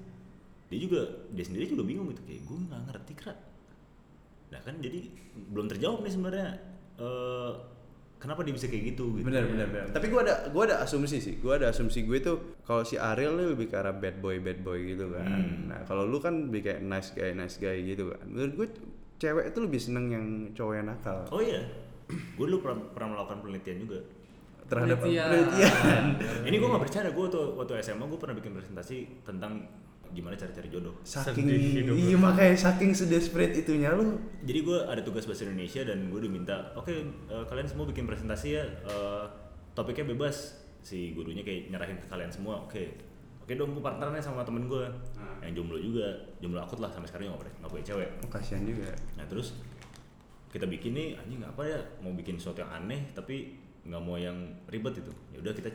dia 0.72 0.80
juga 0.82 1.02
dia 1.32 1.46
sendiri 1.46 1.66
juga 1.70 1.84
bingung 1.86 2.10
gitu 2.14 2.22
kayak 2.26 2.42
gue 2.46 2.58
nggak 2.70 2.82
ngerti 2.90 3.14
krak 3.18 3.38
nah 4.54 4.60
kan 4.62 4.76
jadi 4.82 5.00
belum 5.52 5.66
terjawab 5.70 6.00
nih 6.06 6.14
sebenarnya 6.14 6.50
eh 7.02 7.52
kenapa 8.16 8.42
dia 8.42 8.54
bisa 8.56 8.66
kayak 8.66 8.96
gitu 8.96 9.20
gitu. 9.20 9.28
Benar 9.28 9.46
benar 9.46 9.68
benar. 9.70 9.86
Tapi 9.94 10.08
gue 10.10 10.18
ada 10.18 10.50
gua 10.50 10.64
ada 10.66 10.76
asumsi 10.82 11.22
sih 11.22 11.36
gue 11.38 11.54
ada 11.54 11.70
asumsi 11.70 12.08
gue 12.08 12.18
tuh 12.24 12.58
kalau 12.66 12.82
si 12.82 12.98
Ariel 12.98 13.38
lu 13.38 13.54
lebih 13.54 13.70
ke 13.70 13.76
arah 13.78 13.94
bad 13.94 14.18
boy 14.18 14.42
bad 14.42 14.66
boy 14.66 14.82
gitu 14.82 15.14
kan. 15.14 15.28
Hmm. 15.30 15.70
nah 15.70 15.80
kalau 15.86 16.10
lu 16.10 16.18
kan 16.18 16.50
lebih 16.50 16.66
kayak 16.66 16.82
nice 16.82 17.14
guy 17.14 17.36
nice 17.38 17.62
guy 17.62 17.78
gitu 17.86 18.10
kan. 18.10 18.26
Menurut 18.26 18.54
gue 18.58 18.68
cewek 19.22 19.54
itu 19.54 19.60
lebih 19.62 19.80
seneng 19.80 20.06
yang 20.10 20.26
cowok 20.58 20.74
yang 20.74 20.88
nakal. 20.90 21.20
Oh 21.30 21.42
iya. 21.44 21.62
Gue 22.10 22.46
dulu 22.50 22.66
pernah, 22.66 22.80
pernah 22.94 23.08
melakukan 23.18 23.38
penelitian 23.46 23.78
juga. 23.86 24.00
Terhadap 24.66 24.98
Penelitian. 24.98 25.30
penelitian. 25.30 26.04
ini 26.50 26.56
gue 26.58 26.68
gak 26.74 26.82
bercanda 26.82 27.10
gue 27.14 27.24
waktu, 27.30 27.42
waktu 27.54 27.74
SMA 27.86 28.06
gue 28.10 28.20
pernah 28.20 28.36
bikin 28.38 28.52
presentasi 28.58 28.98
tentang 29.22 29.52
gimana 30.16 30.40
cara 30.40 30.52
cari 30.56 30.72
jodoh. 30.72 30.96
Saking 31.04 31.46
iya 31.92 32.16
makanya 32.16 32.56
saking 32.56 32.96
sedesperate 32.96 33.60
itunya 33.60 33.92
lu. 33.92 34.16
jadi 34.48 34.60
gue 34.64 34.80
ada 34.88 35.02
tugas 35.04 35.28
bahasa 35.28 35.44
Indonesia 35.44 35.84
dan 35.84 36.08
gue 36.08 36.22
diminta 36.24 36.72
oke 36.80 36.90
eh, 36.96 37.46
kalian 37.52 37.68
semua 37.68 37.86
bikin 37.92 38.08
presentasi 38.08 38.48
ya 38.56 38.64
eh, 38.64 39.26
topiknya 39.76 40.16
bebas. 40.16 40.64
Si 40.86 41.18
gurunya 41.18 41.42
kayak 41.42 41.74
nyerahin 41.74 41.98
ke 41.98 42.08
kalian 42.08 42.30
semua 42.30 42.62
oke 42.64 42.84
oke 43.44 43.54
dong 43.58 43.76
gue 43.76 43.84
partnernya 43.84 44.22
sama 44.24 44.46
temen 44.46 44.70
gue 44.70 44.86
yang 45.44 45.54
jomblo 45.54 45.78
juga 45.78 46.08
jomblo 46.42 46.62
akut 46.62 46.80
lah 46.82 46.90
sampai 46.90 47.10
sekarang 47.12 47.34
nggak 47.34 47.42
pernah 47.46 47.56
nggak 47.60 47.72
punya 47.76 47.86
cewek. 47.92 48.10
Oh, 48.24 48.30
kasihan 48.32 48.64
juga. 48.64 48.90
nah 49.20 49.26
terus 49.28 49.58
kita 50.54 50.64
bikin 50.72 50.96
nih 50.96 51.08
anjing 51.20 51.44
apa 51.44 51.62
ya 51.68 51.80
mau 52.00 52.16
bikin 52.16 52.40
sesuatu 52.40 52.64
yang 52.64 52.72
aneh 52.72 53.12
tapi 53.12 53.60
nggak 53.86 54.02
mau 54.02 54.16
yang 54.16 54.38
ribet 54.72 55.04
itu. 55.04 55.12
Ya 55.36 55.44
udah 55.44 55.54
kita 55.54 55.70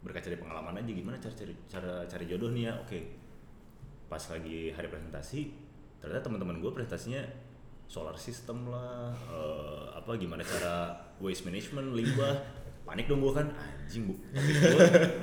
berkaca 0.00 0.32
dari 0.32 0.40
pengalaman 0.40 0.80
aja 0.80 0.90
gimana 0.96 1.20
cara 1.20 1.34
cari 1.36 1.52
cara 1.68 1.92
cari 2.08 2.24
jodoh 2.24 2.50
nih 2.54 2.70
ya? 2.70 2.74
Oke 2.80 3.19
pas 4.10 4.22
lagi 4.34 4.74
hari 4.74 4.90
presentasi 4.90 5.54
ternyata 6.02 6.26
teman-teman 6.26 6.58
gue 6.58 6.70
presentasinya 6.74 7.22
solar 7.90 8.14
system 8.18 8.70
lah 8.70 9.14
eh, 9.30 9.86
apa 9.94 10.14
gimana 10.14 10.42
cara 10.46 10.94
waste 11.18 11.46
management 11.46 11.94
limbah. 11.94 12.62
Panik 12.80 13.06
dong 13.06 13.22
gue 13.22 13.30
kan 13.30 13.46
anjing 13.54 14.10
bu 14.10 14.14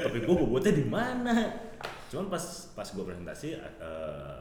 topik 0.03 0.23
gue 0.23 0.35
bobotnya 0.35 0.71
di 0.71 0.85
mana? 0.87 1.35
Cuman 2.07 2.31
pas 2.31 2.43
pas 2.71 2.87
gue 2.87 3.03
presentasi 3.03 3.59
eh, 3.59 4.39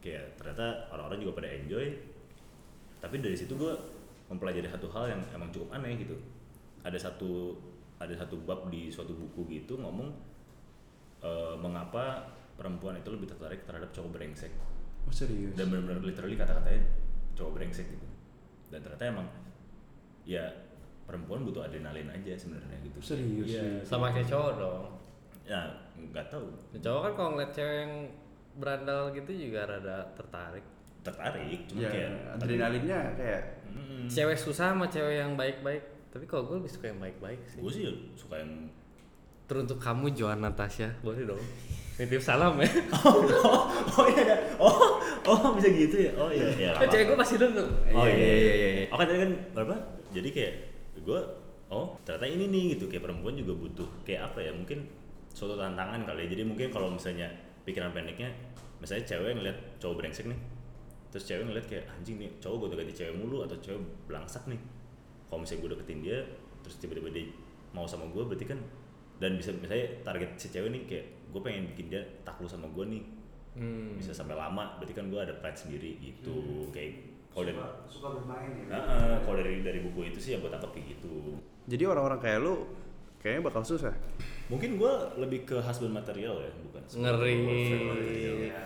kayak 0.00 0.40
ternyata 0.40 0.88
orang-orang 0.92 1.20
juga 1.20 1.44
pada 1.44 1.48
enjoy. 1.52 1.96
Tapi 3.00 3.20
dari 3.20 3.36
situ 3.36 3.56
gue 3.56 3.72
mempelajari 4.32 4.68
satu 4.72 4.88
hal 4.92 5.12
yang 5.12 5.20
emang 5.36 5.52
cukup 5.52 5.76
aneh 5.76 6.00
gitu. 6.00 6.16
Ada 6.80 7.12
satu 7.12 7.60
ada 8.00 8.12
satu 8.12 8.40
bab 8.44 8.68
di 8.72 8.88
suatu 8.88 9.12
buku 9.16 9.60
gitu 9.60 9.80
ngomong 9.80 10.12
eh, 11.24 11.56
mengapa 11.60 12.36
perempuan 12.56 12.96
itu 12.96 13.08
lebih 13.08 13.28
tertarik 13.28 13.62
terhadap 13.62 13.90
cowok 13.90 14.10
brengsek 14.12 14.52
Oh, 15.02 15.12
serius. 15.12 15.54
dan 15.54 15.68
benar-benar 15.68 16.02
literally 16.02 16.34
kata-katanya 16.34 16.82
cowok 17.32 17.52
brengsek 17.54 17.86
gitu 17.86 18.06
dan 18.68 18.80
ternyata 18.80 19.04
emang 19.06 19.26
ya 20.24 20.42
perempuan 21.04 21.40
butuh 21.40 21.62
adrenalin 21.62 22.10
aja 22.10 22.34
sebenarnya 22.34 22.74
gitu 22.82 22.98
Serius. 22.98 23.46
Iya. 23.46 23.62
serius. 23.62 23.84
Sama 23.86 24.10
kayak 24.10 24.26
cowok 24.26 24.52
dong. 24.56 24.84
ya 25.46 25.62
nggak 25.94 26.26
tahu 26.26 26.46
Cowok 26.76 27.00
kan 27.00 27.12
kalau 27.14 27.30
ngeliat 27.32 27.52
cewek 27.52 27.76
yang 27.80 27.94
berandal 28.56 29.00
gitu 29.12 29.30
juga 29.30 29.60
rada 29.64 29.96
tertarik. 30.12 30.66
tertarik 31.00 31.60
cuma 31.66 31.80
Ya, 31.80 31.88
kayak 31.88 32.10
adrenalinnya 32.34 33.00
kayak 33.14 33.42
Mm, 33.68 34.08
Cewek 34.08 34.34
susah 34.34 34.72
sama 34.72 34.88
cewek 34.88 35.20
yang 35.20 35.36
baik-baik. 35.36 35.84
Tapi 36.08 36.24
kalau 36.24 36.48
gue 36.48 36.56
lebih 36.58 36.72
suka 36.72 36.88
yang 36.88 36.98
baik-baik 36.98 37.38
sih. 37.44 37.60
gue 37.60 37.70
sih 37.70 37.84
suka 38.16 38.40
yang 38.40 38.72
Teruntuk 39.44 39.78
kamu 39.78 40.10
Joan 40.10 40.40
Natasha, 40.40 40.90
boleh 40.98 41.22
dong. 41.22 41.38
Nitip 41.96 42.20
salam 42.20 42.60
ya. 42.60 42.68
oh, 43.00 43.24
oh, 43.24 43.62
oh 43.96 44.06
iya 44.12 44.22
ada. 44.28 44.36
oh 44.60 45.00
oh 45.00 45.56
bisa 45.56 45.68
gitu 45.72 45.96
ya 45.96 46.12
oh 46.20 46.28
iya 46.28 46.44
iya 46.52 46.70
Kan 46.76 46.92
cewek 46.92 47.08
gue 47.08 47.16
pasti 47.16 47.40
denger. 47.40 47.66
Oh 47.96 48.04
Iya, 48.04 48.12
iya 48.12 48.12
iya, 48.12 48.36
iya 48.36 48.54
iya, 48.54 48.68
iya. 48.84 48.86
Oke 48.92 49.04
tadi 49.08 49.18
kan 49.24 49.30
berapa? 49.56 49.74
Jadi 50.12 50.28
kayak 50.32 50.52
gue 51.00 51.20
oh 51.72 51.96
ternyata 52.04 52.26
ini 52.28 52.44
nih 52.52 52.62
gitu 52.76 52.84
kayak 52.92 53.08
perempuan 53.08 53.34
juga 53.34 53.52
butuh 53.56 53.88
kayak 54.04 54.32
apa 54.32 54.38
ya 54.44 54.52
mungkin 54.52 54.84
suatu 55.32 55.56
tantangan 55.56 56.04
kali 56.04 56.28
ya. 56.28 56.28
Jadi 56.36 56.42
mungkin 56.44 56.68
kalau 56.68 56.92
misalnya 56.92 57.32
pikiran 57.64 57.90
pendeknya 57.96 58.28
misalnya 58.78 59.04
cewek 59.08 59.32
ngeliat 59.40 59.58
cowok 59.80 59.94
brengsek 59.98 60.28
nih 60.28 60.40
terus 61.10 61.24
cewek 61.26 61.48
ngeliat 61.48 61.66
kayak 61.66 61.84
anjing 61.96 62.20
nih 62.20 62.30
cowok 62.38 62.68
gue 62.68 62.78
ganti 62.84 62.92
cewek 62.92 63.14
mulu 63.16 63.40
atau 63.42 63.56
cewek 63.58 63.80
belangsak 64.04 64.44
nih 64.46 64.60
kalau 65.26 65.42
misalnya 65.42 65.60
gue 65.64 65.70
deketin 65.74 66.00
dia 66.04 66.18
terus 66.60 66.76
tiba-tiba 66.76 67.08
dia 67.08 67.26
mau 67.72 67.88
sama 67.88 68.04
gue 68.12 68.22
berarti 68.22 68.46
kan 68.46 68.60
dan 69.16 69.40
bisa 69.40 69.50
misalnya 69.56 69.96
target 70.04 70.30
si 70.36 70.52
cewek 70.52 70.70
nih 70.76 70.82
kayak 70.84 71.06
gue 71.36 71.42
pengen 71.44 71.68
bikin 71.76 71.92
dia 71.92 72.00
takluk 72.24 72.48
sama 72.48 72.66
gue 72.72 72.86
nih 72.88 73.04
Hmm. 73.56 73.96
bisa 73.96 74.12
sampai 74.12 74.36
lama 74.36 74.76
berarti 74.76 74.92
kan 74.92 75.08
gue 75.08 75.16
ada 75.16 75.32
pride 75.40 75.56
sendiri 75.56 75.96
gitu 75.96 76.68
kayak 76.76 77.16
kalau 77.32 77.52
dari 77.52 77.60
suka 77.88 78.08
bermain 78.16 78.48
ya. 78.64 78.80
Eh, 78.80 79.16
kalau 79.24 79.36
dari 79.40 79.60
dari 79.60 79.80
buku 79.84 80.08
itu 80.08 80.16
sih 80.20 80.30
yang 80.36 80.40
gue 80.40 80.48
tangkap 80.48 80.72
kayak 80.72 80.96
gitu. 80.96 81.36
Jadi 81.68 81.84
orang-orang 81.84 82.16
kayak 82.16 82.40
lu 82.40 82.64
kayaknya 83.20 83.44
bakal 83.44 83.60
susah. 83.60 83.92
Mungkin 84.48 84.80
gue 84.80 84.92
lebih 85.20 85.44
ke 85.44 85.56
husband 85.60 85.92
material 85.92 86.40
ya, 86.40 86.52
bukan 86.64 86.82
Ngeri. 86.96 87.36
Iya, 88.24 88.56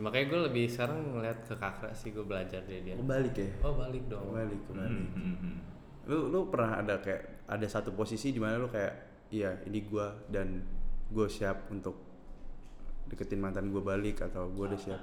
Makanya 0.00 0.26
gue 0.32 0.40
lebih 0.48 0.64
sekarang 0.72 1.12
ngeliat 1.12 1.44
ke 1.44 1.54
kakak 1.60 1.92
sih 1.92 2.16
gue 2.16 2.24
belajar 2.24 2.64
dari 2.64 2.80
dia. 2.88 2.96
Kebalik 2.96 3.36
ya. 3.36 3.52
Oh 3.68 3.76
balik 3.76 4.04
dong. 4.08 4.32
Kebalik, 4.32 4.60
kebalik. 4.68 4.88
Hmm, 4.88 5.08
hmm, 5.12 5.36
hmm. 5.40 5.56
Lu 6.08 6.18
lu 6.32 6.48
pernah 6.48 6.80
ada 6.80 7.04
kayak 7.04 7.44
ada 7.44 7.66
satu 7.68 7.92
posisi 7.92 8.32
di 8.32 8.40
mana 8.40 8.56
lu 8.56 8.72
kayak 8.72 9.28
iya 9.28 9.60
ini 9.68 9.84
gua 9.84 10.12
dan 10.32 10.60
gue 11.12 11.26
siap 11.28 11.68
untuk 11.68 11.96
deketin 13.06 13.38
mantan 13.38 13.68
gue 13.68 13.78
balik 13.78 14.24
atau 14.24 14.48
gue 14.48 14.64
udah 14.66 14.80
siap 14.80 15.02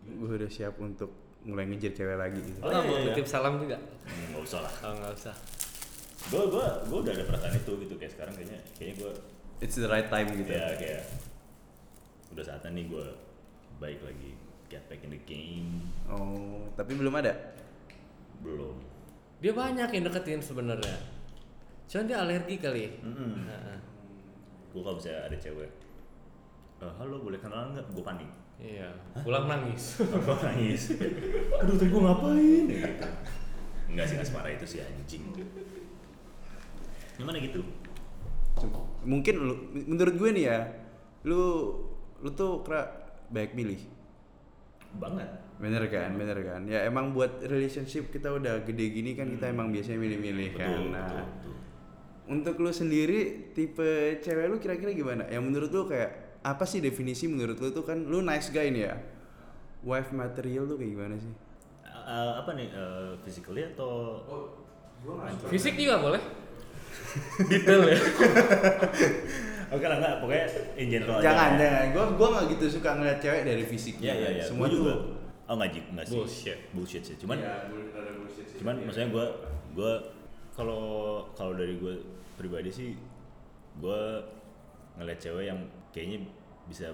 gue 0.00 0.30
udah 0.30 0.48
siap 0.48 0.78
untuk 0.78 1.10
mulai 1.40 1.64
ngejar 1.66 1.92
cewek 1.92 2.16
lagi 2.16 2.38
gitu. 2.38 2.60
Oh, 2.60 2.68
nggak 2.68 2.84
iya, 2.84 2.88
mau 2.88 2.96
iya. 2.96 3.06
nitip 3.10 3.26
salam 3.26 3.54
juga? 3.58 3.76
Hmm, 4.04 4.24
nggak 4.30 4.42
usah 4.44 4.60
lah. 4.60 4.74
Oh 4.84 4.92
nggak 4.94 5.12
usah. 5.16 5.34
Gue 6.28 6.42
gue 6.46 6.66
gue 6.86 6.98
udah 7.00 7.12
ada 7.16 7.24
perasaan 7.26 7.54
itu 7.56 7.72
gitu 7.80 7.94
kayak 7.96 8.12
sekarang 8.12 8.34
kayaknya 8.36 8.60
kayaknya 8.76 8.94
gue 8.96 9.12
It's 9.60 9.76
the 9.76 9.88
right 9.88 10.08
time 10.08 10.28
gitu. 10.32 10.48
ya 10.48 10.72
kayak 10.72 11.04
udah 12.30 12.44
saatnya 12.44 12.70
nih 12.72 12.84
gue 12.86 13.06
baik 13.76 14.00
lagi 14.00 14.30
get 14.68 14.84
back 14.86 15.02
in 15.02 15.10
the 15.10 15.20
game 15.26 15.90
Oh, 16.06 16.64
tapi 16.74 16.94
belum 16.94 17.12
ada. 17.16 17.34
belum. 18.40 18.76
Dia 19.40 19.52
banyak 19.52 19.88
yang 19.90 20.04
deketin 20.06 20.40
sebenarnya. 20.40 20.96
Cuman 21.86 22.04
dia 22.04 22.18
alergi 22.20 22.56
kali. 22.56 23.00
Mm-mm. 23.00 23.32
Heeh. 23.44 23.78
Gue 24.70 24.80
kalau 24.86 24.96
misalnya 24.98 25.26
ada 25.26 25.36
cewek, 25.36 25.70
"Eh, 26.80 26.92
halo 26.98 27.16
boleh 27.22 27.38
kenalan 27.42 27.74
nggak? 27.74 27.86
Gue 27.90 28.04
panik. 28.06 28.30
Iya. 28.60 28.92
Pulang 29.24 29.48
nangis. 29.48 29.98
Gue 30.26 30.36
nangis. 30.44 30.92
Aduh 31.64 31.74
tadi 31.80 31.88
gue 31.88 32.02
ngapain? 32.04 32.64
Ya, 32.68 32.76
gitu. 32.92 33.08
Enggak 33.88 34.04
sih 34.04 34.14
nggak 34.20 34.28
separah 34.28 34.52
itu 34.52 34.66
sih 34.68 34.80
anjing. 34.84 35.24
Gimana 37.16 37.40
gitu? 37.40 37.64
Mungkin 39.00 39.34
lu 39.40 39.54
menurut 39.88 40.14
gue 40.14 40.30
nih 40.36 40.44
ya, 40.52 40.58
lu 41.24 41.72
lu 42.20 42.30
tuh 42.36 42.60
kera 42.60 42.84
baik 43.32 43.56
milih. 43.56 43.80
Banget. 45.00 45.40
Bener 45.56 45.82
kan, 45.88 46.12
bener 46.20 46.38
kan. 46.44 46.60
Ya 46.68 46.84
emang 46.84 47.16
buat 47.16 47.40
relationship 47.40 48.12
kita 48.12 48.28
udah 48.28 48.60
gede 48.68 48.92
gini 48.92 49.16
kan 49.16 49.28
kita 49.32 49.52
emang 49.52 49.72
biasanya 49.72 50.04
milih-milih 50.04 50.48
kan. 50.52 50.68
Nah, 50.92 51.08
betul. 51.08 51.24
Untuk 52.30 52.56
lu 52.56 52.70
sendiri 52.70 53.50
tipe 53.50 53.90
cewek 54.22 54.46
lu 54.46 54.56
kira-kira 54.56 54.94
gimana? 54.94 55.26
Yang 55.26 55.42
menurut 55.44 55.70
lu 55.70 55.82
kayak 55.84 56.10
apa 56.40 56.64
sih 56.64 56.78
definisi 56.78 57.26
menurut 57.26 57.58
lu 57.58 57.68
tuh 57.68 57.82
kan 57.82 57.98
lu 57.98 58.22
nice 58.22 58.48
guy 58.48 58.70
nih 58.70 58.86
ya. 58.86 58.94
Wife 59.82 60.14
material 60.14 60.64
tuh 60.64 60.78
kayak 60.78 60.90
gimana 60.92 61.14
sih? 61.18 61.32
Eh, 61.84 62.32
apa 62.38 62.50
nih? 62.54 62.68
eh, 62.70 63.12
physically 63.22 63.66
atau 63.66 64.22
Fisik 65.48 65.74
juga 65.74 65.96
boleh. 65.96 66.20
Detail 67.50 67.82
ya. 67.88 67.98
Oke 69.74 69.86
lah 69.86 69.96
enggak, 70.02 70.14
pokoknya 70.20 70.46
in 70.76 70.86
general 70.90 71.16
aja. 71.16 71.24
Jangan, 71.24 71.50
jangan. 71.56 71.84
Gua 71.94 72.04
gua 72.18 72.28
nggak 72.36 72.46
gitu 72.52 72.64
suka 72.68 72.90
ngeliat 72.98 73.18
cewek 73.22 73.42
dari 73.46 73.62
fisiknya. 73.64 74.12
Iya 74.12 74.18
iya 74.18 74.28
iya. 74.36 74.44
Semua 74.44 74.66
Gua 74.66 74.74
juga. 74.74 74.92
tuh 74.92 74.98
Oh 75.48 75.54
enggak 75.56 75.70
enggak 75.88 76.04
sih. 76.04 76.14
Bullshit. 76.14 76.58
Bullshit 76.76 77.02
sih. 77.02 77.16
Cuman 77.16 77.36
Iya, 77.40 77.70
ada 77.70 78.10
bullshit 78.14 78.44
sih. 78.44 78.56
cuman 78.60 78.74
maksudnya 78.84 79.08
gue 79.08 79.26
gue 79.72 79.92
kalau 80.52 80.82
kalau 81.32 81.52
dari 81.54 81.74
gue 81.74 81.94
pribadi 82.40 82.72
sih 82.72 82.90
gue 83.76 84.00
ngeliat 84.96 85.20
cewek 85.20 85.44
yang 85.46 85.60
kayaknya 85.92 86.24
bisa 86.64 86.88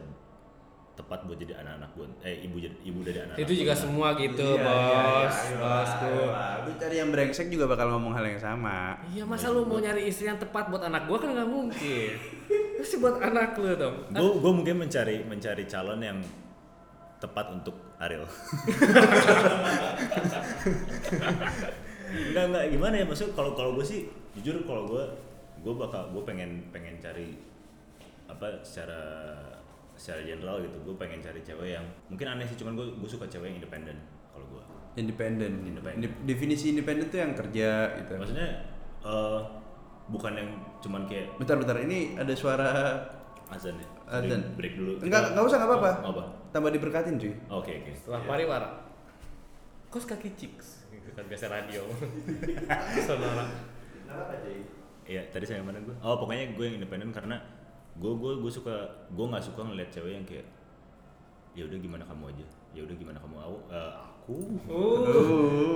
tepat 0.96 1.22
buat 1.22 1.36
jadi 1.36 1.60
anak-anak 1.60 1.90
gue 1.92 2.06
eh 2.24 2.36
ibu 2.42 2.56
jadi 2.56 2.72
ibu 2.82 3.04
dari 3.04 3.20
anak-anak 3.20 3.44
Itu 3.44 3.52
juga 3.52 3.76
semua 3.76 4.16
gitu, 4.16 4.48
Iya, 4.56 4.64
bos. 4.64 5.36
iya, 5.36 5.44
iya, 5.44 5.56
Bosku. 5.60 6.12
Lu 6.64 6.72
cari 6.74 6.96
yang 6.96 7.10
brengsek 7.12 7.46
juga 7.52 7.68
bakal 7.68 7.92
ngomong 7.92 8.16
hal 8.16 8.24
yang 8.24 8.40
sama. 8.40 8.96
Iya 9.04 9.28
masa 9.28 9.52
lu 9.52 9.68
mau 9.68 9.76
nyari 9.76 10.08
istri 10.08 10.24
yang 10.24 10.40
tepat 10.40 10.72
buat 10.72 10.80
anak 10.80 11.04
gua 11.04 11.20
kan 11.20 11.36
nggak 11.36 11.46
mungkin. 11.46 12.10
Pasti 12.80 12.96
buat 12.96 13.20
anak 13.20 13.60
lu 13.60 13.76
dong. 13.76 13.96
gue 14.08 14.30
gue 14.40 14.52
mungkin 14.56 14.76
mencari 14.80 15.20
mencari 15.22 15.68
calon 15.68 16.00
yang 16.00 16.18
tepat 17.16 17.48
untuk 17.50 17.76
Ariel 17.96 18.24
enggak 22.06 22.44
enggak 22.48 22.64
gimana 22.70 22.94
ya 22.96 23.04
maksud 23.04 23.32
kalau 23.32 23.52
kalau 23.52 23.72
gue 23.76 23.84
sih 23.84 24.08
jujur 24.36 24.62
kalau 24.64 24.84
gue 24.86 25.04
gue 25.66 25.74
bakal 25.76 26.02
gue 26.08 26.22
pengen 26.22 26.70
pengen 26.70 26.94
cari 26.96 27.34
apa 28.24 28.62
secara 28.62 29.02
secara 29.92 30.22
general 30.22 30.62
gitu 30.62 30.78
gue 30.80 30.94
pengen 30.94 31.18
cari 31.18 31.40
cewek 31.40 31.74
yang 31.74 31.82
mungkin 32.06 32.26
aneh 32.28 32.46
sih 32.46 32.54
cuman 32.54 32.72
gue 32.72 32.86
gue 32.94 33.08
suka 33.08 33.26
cewek 33.26 33.48
yang 33.48 33.58
independen 33.58 33.98
kalau 34.30 34.46
gue 34.48 34.62
Independen. 34.96 35.60
Independen. 35.60 36.00
Inde- 36.00 36.22
Definisi 36.24 36.70
independen 36.70 37.10
tuh 37.10 37.18
yang 37.18 37.34
kerja 37.34 37.68
gitu. 37.98 38.16
maksudnya 38.16 38.48
eh 39.02 39.40
bukan 40.06 40.32
yang 40.32 40.48
cuman 40.78 41.04
kayak 41.04 41.34
Bentar, 41.36 41.58
bentar. 41.58 41.76
Ini 41.76 42.14
ada 42.14 42.32
suara 42.32 42.70
azan 43.46 43.74
ya 43.74 43.88
Azan. 44.08 44.54
break 44.54 44.74
dulu 44.74 44.96
Enggak, 45.02 45.34
enggak 45.34 45.44
usah, 45.44 45.58
enggak 45.58 45.70
apa-apa. 45.70 45.90
Oh, 46.00 46.12
apa 46.12 46.24
Tambah 46.48 46.70
diberkatin 46.70 47.18
cuy. 47.18 47.34
oke 47.50 47.72
oke 47.74 47.92
Setelah 47.92 48.20
pariwara. 48.24 48.68
Kos 49.86 50.04
kaki 50.04 50.30
chicks. 50.32 50.88
Bukan 50.88 51.24
biasa 51.26 51.46
radio. 51.48 51.82
Sonora. 53.06 53.46
Iya, 55.06 55.22
tadi 55.30 55.44
saya 55.44 55.62
mana 55.62 55.78
gue? 55.78 55.94
Oh, 55.98 56.16
pokoknya 56.16 56.50
gue 56.52 56.64
yang 56.66 56.76
independen 56.76 57.10
karena 57.10 57.38
gue 57.94 58.12
gue 58.12 58.32
gue 58.38 58.52
suka 58.52 58.74
gue 59.08 59.24
nggak 59.24 59.40
suka 59.40 59.60
ngeliat 59.62 59.88
cewek 59.88 60.12
yang 60.12 60.26
kayak 60.26 60.44
ya 61.56 61.64
udah 61.64 61.78
gimana 61.78 62.04
kamu 62.04 62.28
aja 62.28 62.44
ya 62.70 62.84
udah 62.84 62.92
gimana 62.92 63.16
kamu 63.16 63.36
aku 63.40 63.56
eh, 63.72 63.92
aku 63.96 64.36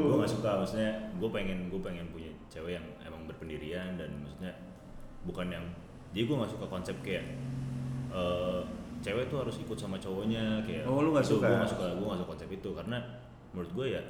gue 0.05 0.17
nggak 0.19 0.29
suka 0.31 0.51
maksudnya 0.61 0.91
gue 1.17 1.31
pengen 1.31 1.59
gue 1.69 1.81
pengen 1.81 2.05
punya 2.11 2.29
cewek 2.47 2.77
yang 2.77 2.85
emang 3.01 3.25
berpendirian 3.25 3.97
dan 3.97 4.13
maksudnya 4.21 4.53
bukan 5.25 5.49
yang 5.49 5.65
jadi 6.13 6.29
gue 6.29 6.37
nggak 6.37 6.53
suka 6.53 6.67
konsep 6.69 6.97
kayak 7.01 7.25
eh, 8.11 8.61
cewek 9.01 9.33
tuh 9.33 9.41
harus 9.41 9.57
ikut 9.57 9.79
sama 9.79 9.97
cowoknya 9.97 10.61
kayak 10.61 10.85
Oh, 10.85 11.01
lu 11.01 11.17
nggak 11.17 11.25
itu 11.25 11.41
suka? 11.41 11.49
gue 11.49 11.57
nggak 11.57 11.73
suka 11.73 11.87
gue 11.89 12.05
nggak 12.05 12.21
suka 12.21 12.31
konsep 12.37 12.49
itu 12.53 12.69
karena 12.75 12.99
menurut 13.57 13.71
gue 13.73 13.87
ya 13.91 14.03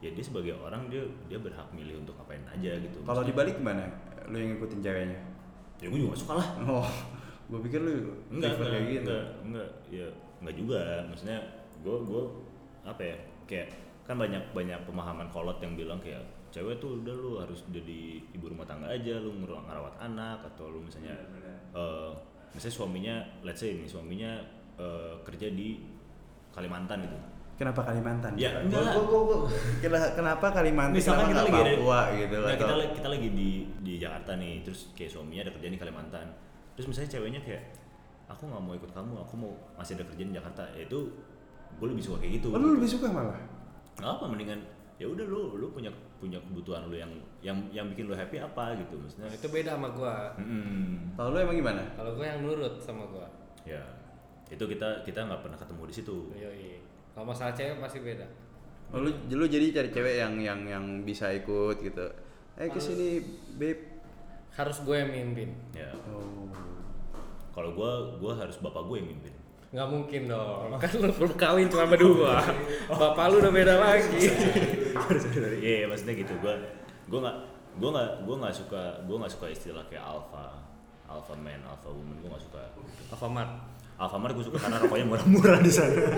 ya 0.00 0.08
dia 0.08 0.22
sebagai 0.22 0.54
orang 0.54 0.86
dia 0.86 1.02
dia 1.26 1.36
berhak 1.36 1.66
milih 1.74 2.00
untuk 2.00 2.14
ngapain 2.14 2.40
aja 2.46 2.72
gitu 2.72 3.02
Kalau 3.02 3.20
dibalik 3.20 3.58
gimana? 3.58 3.84
Lu 4.30 4.36
yang 4.38 4.50
ngikutin 4.56 4.80
ceweknya? 4.80 5.20
ya 5.80 5.88
gue 5.88 5.96
juga 5.96 6.12
gak 6.12 6.20
suka 6.20 6.34
lah. 6.36 6.48
Oh, 6.68 6.90
gue 7.48 7.60
pikir 7.64 7.80
lu 7.80 7.92
enggak 8.28 8.52
enggak, 8.52 8.68
kayak 8.68 8.84
gitu. 8.84 9.08
enggak 9.08 9.24
enggak. 9.42 9.70
Ya 9.88 10.08
enggak 10.44 10.54
juga. 10.60 10.82
Maksudnya 11.08 11.38
gue 11.80 11.96
gue 12.04 12.22
apa 12.84 13.02
ya 13.02 13.16
kayak 13.48 13.68
kan 14.04 14.16
banyak 14.20 14.42
banyak 14.52 14.80
pemahaman 14.84 15.28
kolot 15.32 15.56
yang 15.64 15.72
bilang 15.78 16.00
kayak 16.04 16.20
cewek 16.50 16.82
tuh 16.82 16.98
udah 16.98 17.14
lu 17.14 17.32
harus 17.38 17.62
jadi 17.70 18.18
ibu 18.34 18.50
rumah 18.50 18.66
tangga 18.66 18.90
aja 18.90 19.22
lu 19.22 19.30
ngerawat 19.38 19.94
anak 20.02 20.42
atau 20.50 20.66
lu 20.66 20.82
misalnya 20.82 21.14
eh 21.70 22.10
misalnya 22.50 22.74
suaminya 22.74 23.16
let's 23.46 23.62
say 23.62 23.78
ini 23.78 23.86
suaminya 23.86 24.42
eh, 24.74 25.14
kerja 25.22 25.54
di 25.54 25.78
Kalimantan 26.50 27.06
gitu 27.06 27.18
Kenapa 27.60 27.84
Kalimantan? 27.84 28.32
Ya, 28.34 28.48
Gua- 28.50 28.64
enggak 28.64 28.80
lah. 28.80 28.92
gua- 28.96 29.04
gua- 29.06 29.24
gua- 29.26 29.44
kena- 29.78 30.12
kenapa 30.16 30.46
Kalimantan? 30.48 30.96
misalkan 30.96 31.26
kenapa 31.28 31.44
kita 31.44 31.52
lagi 31.52 31.60
ada 31.60 31.72
Papua 31.76 32.00
gitu 32.10 32.36
Nah, 32.38 32.50
kita 32.50 32.64
atau 32.64 32.94
kita 32.96 33.08
lagi 33.10 33.28
di 33.30 33.50
di 33.78 33.92
Jakarta 33.94 34.30
nih 34.34 34.52
terus 34.64 34.80
kayak 34.90 35.10
suaminya 35.10 35.42
ada 35.42 35.52
kerja 35.52 35.68
di 35.68 35.76
Kalimantan 35.76 36.26
terus 36.72 36.86
misalnya 36.88 37.10
ceweknya 37.10 37.40
kayak 37.40 37.62
aku 38.26 38.42
nggak 38.46 38.62
mau 38.62 38.72
ikut 38.72 38.88
kamu 38.88 39.12
aku 39.18 39.34
mau 39.36 39.52
masih 39.76 39.92
ada 39.94 40.04
kerjaan 40.06 40.30
di 40.30 40.36
Jakarta 40.36 40.62
ya 40.72 40.82
itu 40.82 40.98
gue 41.70 41.86
lebih 41.86 42.00
suka 42.00 42.16
kayak 42.18 42.32
gitu 42.40 42.48
Oh, 42.48 42.56
lu 42.56 42.68
lebih 42.74 42.88
suka 42.88 43.06
malah? 43.06 43.36
nggak 43.94 44.08
apa 44.10 44.24
mendingan 44.24 44.60
ya 44.96 45.04
udah 45.04 45.24
lu 45.24 45.56
lu 45.56 45.68
punya 45.68 45.92
punya 46.16 46.40
kebutuhan 46.40 46.84
lu 46.84 46.96
yang 46.96 47.12
yang 47.40 47.56
yang 47.70 47.84
bikin 47.86 48.04
lu 48.04 48.14
happy 48.14 48.36
apa 48.36 48.72
gitu 48.74 48.96
maksudnya 48.96 49.26
Nah, 49.26 49.34
itu 49.34 49.48
beda 49.48 49.70
sama 49.74 49.88
gua. 49.90 50.32
Mm-mm. 50.36 51.12
Kalau 51.12 51.28
lu 51.30 51.38
emang 51.38 51.56
gimana? 51.58 51.82
Kalau 51.92 52.12
gua 52.12 52.24
yang 52.26 52.40
nurut 52.40 52.74
sama 52.78 53.04
gua. 53.06 53.28
ya 53.62 53.80
itu 54.46 54.60
kita 54.62 55.04
kita 55.04 55.20
nggak 55.22 55.40
pernah 55.40 55.54
ketemu 55.54 55.82
di 55.84 55.94
situ 55.94 56.16
Yoi. 56.34 56.80
Kalau 57.20 57.36
masalah 57.36 57.52
cewek 57.52 57.76
pasti 57.84 58.00
beda. 58.00 58.24
Oh, 58.96 59.04
lu, 59.04 59.12
lu 59.28 59.44
jadi 59.44 59.68
cari 59.76 59.92
cewek 59.92 60.24
yang 60.24 60.40
yang 60.40 60.60
yang 60.64 60.84
bisa 61.04 61.28
ikut 61.28 61.76
gitu. 61.84 62.08
Eh 62.56 62.64
ke 62.72 62.80
sini, 62.80 63.20
babe. 63.60 64.00
Harus 64.56 64.80
gue 64.80 64.96
yang 64.96 65.12
mimpin. 65.12 65.52
ya 65.76 65.92
Oh. 66.08 66.48
kalau 67.52 67.76
gue 67.76 67.92
gue 68.24 68.32
harus 68.32 68.56
bapak 68.64 68.88
gue 68.88 69.04
yang 69.04 69.08
mimpin 69.12 69.34
Nggak 69.68 69.88
mungkin 69.92 70.32
dong. 70.32 70.80
Kan 70.80 70.90
lu 70.96 71.12
belum 71.12 71.32
kawin 71.36 71.68
cuma 71.68 71.84
berdua. 71.92 72.40
Bapak 72.88 73.24
lu 73.28 73.44
udah 73.44 73.52
beda 73.52 73.74
lagi. 73.76 74.24
Iya, 75.60 75.84
iya, 75.84 75.86
maksudnya 75.86 76.16
gitu. 76.24 76.32
Gue 76.40 76.56
gue 77.04 77.20
nggak 77.20 77.36
gue 77.76 77.90
nggak 77.92 78.10
gue 78.24 78.36
nggak 78.40 78.54
suka 78.56 79.04
gue 79.04 79.16
nggak 79.20 79.32
suka 79.36 79.46
istilah 79.52 79.84
kayak 79.92 80.08
alpha 80.08 80.56
alpha 81.04 81.36
man 81.36 81.60
alpha 81.68 81.92
woman 81.92 82.16
gue 82.16 82.32
nggak 82.32 82.44
suka 82.48 82.64
Alfamart. 83.12 83.79
Alfamart 84.00 84.32
gue 84.32 84.42
suka 84.42 84.56
karena 84.56 84.80
rokoknya 84.80 85.06
murah-murah 85.06 85.60
di 85.60 85.68
sana 85.68 85.92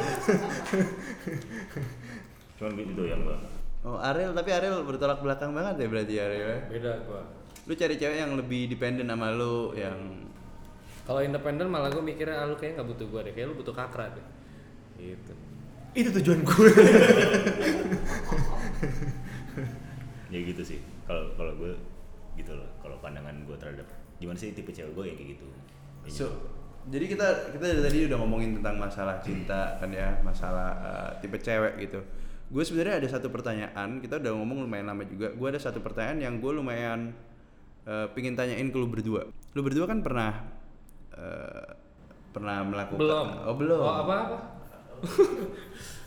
cuman 2.56 2.72
itu 2.78 3.02
yang 3.04 3.22
gue 3.22 3.38
Oh, 3.82 3.98
Ariel, 3.98 4.30
tapi 4.30 4.54
Ariel 4.54 4.86
bertolak 4.86 5.18
belakang 5.18 5.50
banget 5.50 5.74
ya 5.82 5.86
berarti 5.90 6.14
Ariel. 6.14 6.46
ya? 6.46 6.58
Beda 6.70 7.02
gua. 7.02 7.18
Lu 7.66 7.74
cari 7.74 7.98
cewek 7.98 8.14
yang 8.14 8.38
lebih 8.38 8.70
dependen 8.70 9.10
sama 9.10 9.34
lu 9.34 9.74
yang 9.74 9.98
Kalau 11.02 11.18
independen 11.18 11.66
malah 11.66 11.90
gue 11.90 11.98
mikirnya 11.98 12.38
ah, 12.38 12.46
lu 12.46 12.54
kayaknya 12.54 12.78
nggak 12.78 12.88
butuh 12.94 13.06
gua 13.10 13.26
deh. 13.26 13.34
Kayak 13.34 13.50
lu 13.50 13.58
butuh 13.58 13.74
kakra 13.74 14.06
deh. 14.14 14.22
Gitu. 15.02 15.34
itu 15.92 16.14
tujuan 16.14 16.40
gue 16.40 16.68
ya 20.30 20.38
gitu 20.40 20.62
sih 20.62 20.78
kalau 21.04 21.28
kalau 21.34 21.52
gue 21.58 21.74
gitu 22.38 22.54
loh 22.54 22.70
kalau 22.80 22.96
pandangan 23.02 23.34
gue 23.44 23.56
terhadap 23.58 23.84
gimana 24.16 24.38
sih 24.38 24.54
tipe 24.54 24.70
cewek 24.70 24.94
gue 24.94 25.04
ya 25.04 25.14
kayak 25.18 25.28
gitu 25.36 25.46
Ya 26.02 26.08
So, 26.08 26.26
gitu. 26.30 26.38
Jadi 26.88 27.04
kita 27.06 27.26
kita 27.52 27.64
dari 27.68 27.82
tadi 27.82 27.98
udah 28.06 28.18
ngomongin 28.18 28.50
tentang 28.58 28.76
masalah 28.76 29.20
cinta 29.20 29.76
kan 29.76 29.90
ya, 29.90 30.18
masalah 30.20 30.68
uh, 30.78 31.10
tipe 31.18 31.36
cewek 31.36 31.78
gitu. 31.80 32.00
Gue 32.48 32.62
sebenarnya 32.62 33.00
ada 33.00 33.08
satu 33.08 33.28
pertanyaan, 33.28 33.96
kita 33.98 34.18
udah 34.18 34.32
ngomong 34.34 34.64
lumayan 34.64 34.90
lama 34.90 35.04
juga. 35.04 35.30
Gue 35.32 35.48
ada 35.48 35.56
satu 35.56 35.80
pertanyaan 35.80 36.18
yang 36.20 36.34
gue 36.36 36.52
lumayan 36.52 37.14
uh, 37.84 38.10
pingin 38.12 38.34
tanyain 38.34 38.66
ke 38.66 38.76
lu 38.76 38.86
berdua. 38.86 39.24
Lu 39.52 39.60
berdua 39.60 39.86
kan 39.86 40.02
pernah 40.02 40.42
uh, 41.12 41.64
pernah 42.28 42.60
melakukan 42.64 43.00
Belum. 43.00 43.28
Oh, 43.44 43.54
belum. 43.56 43.78
Oh, 43.78 43.94
apa 44.04 44.14
apa? 44.18 44.38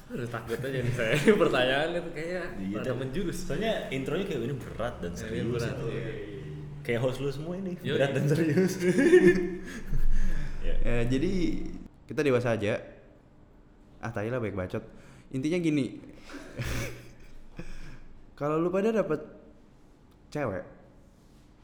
Aduh 0.05 0.29
takut 0.29 0.61
aja 0.61 0.79
nih 0.79 0.93
saya 0.93 1.17
pertanyaan 1.41 1.97
itu 1.97 2.09
kayaknya 2.13 2.43
Iya, 2.61 2.77
dan- 2.85 2.99
menjurus. 3.01 3.37
soalnya 3.41 3.89
intronya 3.89 4.29
kayak 4.29 4.41
ini 4.45 4.53
berat 4.53 4.95
dan 5.01 5.11
Ini 5.11 5.17
serius 5.17 5.49
berat, 5.49 5.73
gitu. 5.73 5.85
iya. 5.89 6.05
kayak 6.85 6.99
host 7.01 7.17
lu 7.19 7.29
semua 7.33 7.57
ini 7.57 7.73
Yoi. 7.81 7.97
berat 7.97 8.11
dan 8.13 8.25
serius 8.29 8.73
ya. 10.65 10.75
Eh, 10.81 11.03
jadi 11.05 11.31
kita 12.09 12.21
dewasa 12.25 12.57
aja. 12.57 12.81
Ah, 14.01 14.09
tai 14.09 14.33
lah 14.33 14.41
baik 14.41 14.57
bacot. 14.57 14.81
Intinya 15.31 15.61
gini. 15.61 16.01
Kalau 18.39 18.59
lu 18.59 18.73
pada 18.73 18.91
dapet 18.91 19.21
cewek, 20.33 20.65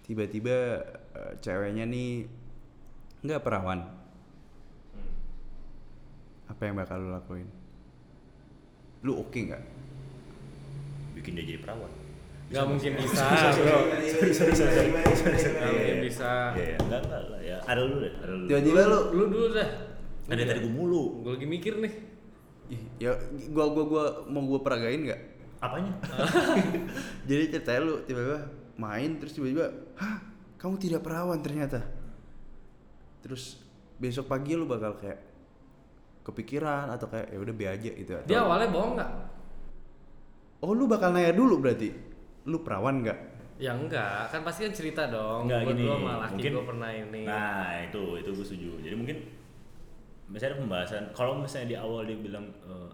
tiba-tiba 0.05 0.85
eh, 1.17 1.33
ceweknya 1.41 1.83
nih 1.89 2.29
nggak 3.21 3.43
perawan, 3.43 3.85
apa 6.47 6.61
yang 6.63 6.79
bakal 6.79 6.97
lu 7.01 7.09
lakuin? 7.11 7.49
Lu 9.03 9.19
oke 9.19 9.35
nggak? 9.35 9.81
bikin 11.21 11.37
dia 11.37 11.45
jadi 11.53 11.59
perawan 11.61 11.91
Gak 12.51 12.65
mungkin 12.67 12.91
bisa, 12.99 13.23
bro. 13.55 13.79
Gak 13.87 15.71
mungkin 15.71 15.97
bisa. 16.03 16.29
ya 16.51 16.63
ya 16.75 16.77
enggak 16.77 16.99
enggak 17.07 17.21
lah 17.31 17.39
ya 17.39 17.57
ada 17.63 17.81
lu 17.81 17.95
deh 17.97 18.11
ada 18.11 18.31
lu 18.31 18.43
Tiba-tiba 18.45 18.81
lu, 18.83 18.99
Lu 19.15 19.23
dulu 19.27 19.47
dah. 19.55 19.69
ada 20.27 20.41
tadi 20.43 20.59
gue 20.59 20.71
mulu 20.71 21.03
Gue 21.23 21.31
lagi 21.35 21.47
mikir 21.47 21.73
nih. 21.79 21.93
Ih, 22.71 22.81
ya 23.03 23.11
gua 23.51 23.67
gua 23.67 23.83
gua 23.83 24.03
mau 24.27 24.43
gua 24.43 24.59
peragain 24.59 25.03
nggak? 25.03 25.21
apanya 25.59 25.91
Jadi 27.29 27.43
ceritanya 27.51 27.81
lu 27.83 27.95
tiba-tiba 28.01 28.39
main 28.75 29.11
terus 29.15 29.31
tiba-tiba, 29.31 29.67
hah 29.95 30.17
kamu 30.55 30.75
tidak 30.75 31.03
perawan 31.03 31.37
ternyata. 31.39 31.83
Terus 33.21 33.59
besok 33.95 34.25
pagi 34.25 34.55
lu 34.55 34.65
bakal 34.65 34.97
kayak 34.97 35.19
kepikiran 36.21 36.89
atau 36.89 37.05
kayak 37.05 37.29
ya 37.29 37.37
udah 37.37 37.53
be 37.53 37.65
aja 37.67 37.91
gitu. 37.91 38.11
Atau, 38.17 38.25
Dia 38.25 38.41
awalnya 38.41 38.69
bohong 38.71 38.93
nggak? 38.97 39.11
oh 40.61 40.71
lu 40.71 40.85
bakal 40.85 41.09
nanya 41.11 41.33
dulu 41.33 41.57
berarti, 41.57 41.89
lu 42.45 42.57
perawan 42.61 43.01
nggak? 43.01 43.19
Ya 43.61 43.77
enggak, 43.77 44.25
kan 44.27 44.41
pasti 44.41 44.65
kan 44.65 44.73
cerita 44.73 45.05
dong. 45.05 45.45
Enggak 45.45 45.61
Gua 45.61 45.71
gini, 45.71 45.81
dulu 45.85 45.93
sama 45.93 46.13
laki 46.17 46.33
mungkin- 46.33 46.53
gue 46.53 46.65
pernah 46.65 46.89
ini. 46.89 47.21
Nah 47.29 47.71
itu 47.85 48.03
itu 48.17 48.29
gue 48.33 48.45
setuju. 48.45 48.71
Jadi 48.81 48.95
mungkin 48.97 49.17
misalnya 50.25 50.51
ada 50.51 50.59
pembahasan. 50.59 51.03
Kalau 51.13 51.33
misalnya 51.37 51.67
di 51.69 51.77
awal 51.77 52.01
dia 52.03 52.17
bilang 52.17 52.45
eh, 52.63 52.91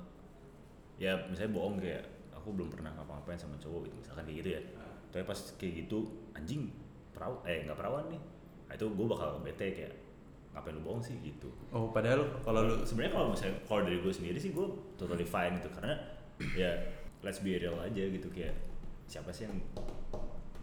ya 0.99 1.15
misalnya 1.25 1.55
bohong 1.55 1.79
kayak 1.79 2.03
aku 2.33 2.51
belum 2.51 2.67
pernah 2.67 2.91
ngapa-ngapain 2.91 3.39
sama 3.39 3.55
cowok 3.55 3.87
gitu 3.87 3.95
misalkan 3.97 4.23
kayak 4.27 4.37
gitu 4.43 4.49
ya. 4.55 4.61
Tapi 5.07 5.23
pas 5.23 5.39
kayak 5.55 5.73
gitu 5.85 5.97
anjing 6.35 6.67
perawan 7.15 7.39
eh 7.47 7.63
nggak 7.63 7.77
perawan 7.77 8.05
nih. 8.11 8.21
Nah, 8.67 8.73
itu 8.75 8.85
gue 8.91 9.07
bakal 9.07 9.39
bete 9.39 9.67
kayak 9.71 9.93
ngapain 10.51 10.75
lu 10.75 10.83
bohong 10.83 10.99
sih 10.99 11.15
gitu. 11.23 11.47
Oh 11.71 11.87
padahal 11.87 12.27
kalau 12.43 12.67
lu 12.67 12.75
sebenarnya 12.83 13.15
kalau 13.15 13.27
misalnya 13.31 13.55
kalau 13.63 13.87
dari 13.87 14.03
gue 14.03 14.11
sendiri 14.11 14.35
sih 14.35 14.51
gue 14.51 14.67
totally 14.99 15.23
fine 15.23 15.55
gitu 15.63 15.71
karena 15.71 15.95
ya 16.59 16.75
let's 17.23 17.39
be 17.39 17.55
real 17.55 17.79
aja 17.79 18.03
gitu 18.03 18.27
kayak 18.27 18.51
siapa 19.07 19.31
sih 19.31 19.47
yang 19.47 19.55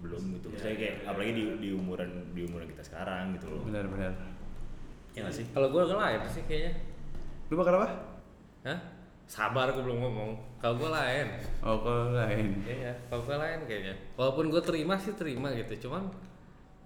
belum 0.04 0.36
gitu 0.36 0.52
misalnya 0.52 0.76
kayak 0.76 0.96
apalagi 1.08 1.32
di, 1.32 1.44
di 1.64 1.68
umuran 1.72 2.10
di 2.36 2.44
umuran 2.44 2.68
kita 2.68 2.84
sekarang 2.84 3.32
gitu 3.40 3.48
loh 3.48 3.64
benar-benar. 3.64 4.12
ya 5.16 5.24
gak 5.24 5.32
sih 5.32 5.46
Kalau 5.48 5.72
gue 5.72 5.80
lain 5.80 6.20
sih 6.28 6.42
kayaknya. 6.44 6.72
Lu 7.48 7.54
bakal 7.56 7.80
apa? 7.80 7.88
Hah? 8.66 8.78
Sabar 9.24 9.70
gue 9.72 9.80
belum 9.80 10.02
ngomong. 10.02 10.36
Kalau 10.58 10.74
gue 10.76 10.90
lain. 10.90 11.26
Oh 11.62 11.78
kalau 11.80 12.12
lain. 12.12 12.60
Iya, 12.66 12.92
kalau 13.08 13.22
gue 13.22 13.36
lain 13.38 13.58
kayaknya. 13.64 13.94
Walaupun 14.18 14.50
gue 14.50 14.60
terima 14.60 14.98
sih 14.98 15.14
terima 15.14 15.54
gitu, 15.54 15.86
cuman 15.86 16.10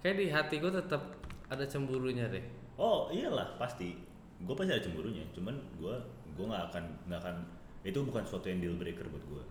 kayak 0.05 0.15
di 0.15 0.25
hati 0.31 0.55
gue 0.63 0.71
tetap 0.71 1.19
ada 1.49 1.65
cemburunya 1.65 2.29
deh. 2.29 2.45
oh 2.79 3.11
iyalah 3.11 3.59
pasti 3.59 3.97
gue 4.39 4.55
pasti 4.55 4.71
ada 4.71 4.79
cemburunya 4.79 5.25
cuman 5.35 5.51
gue 5.75 5.95
gue 6.37 6.45
nggak 6.47 6.63
akan 6.71 6.83
nggak 7.11 7.19
akan 7.19 7.35
itu 7.83 7.99
bukan 8.07 8.23
suatu 8.23 8.47
yang 8.47 8.63
deal 8.63 8.75
breaker 8.79 9.03
buat 9.11 9.25
gue 9.27 9.43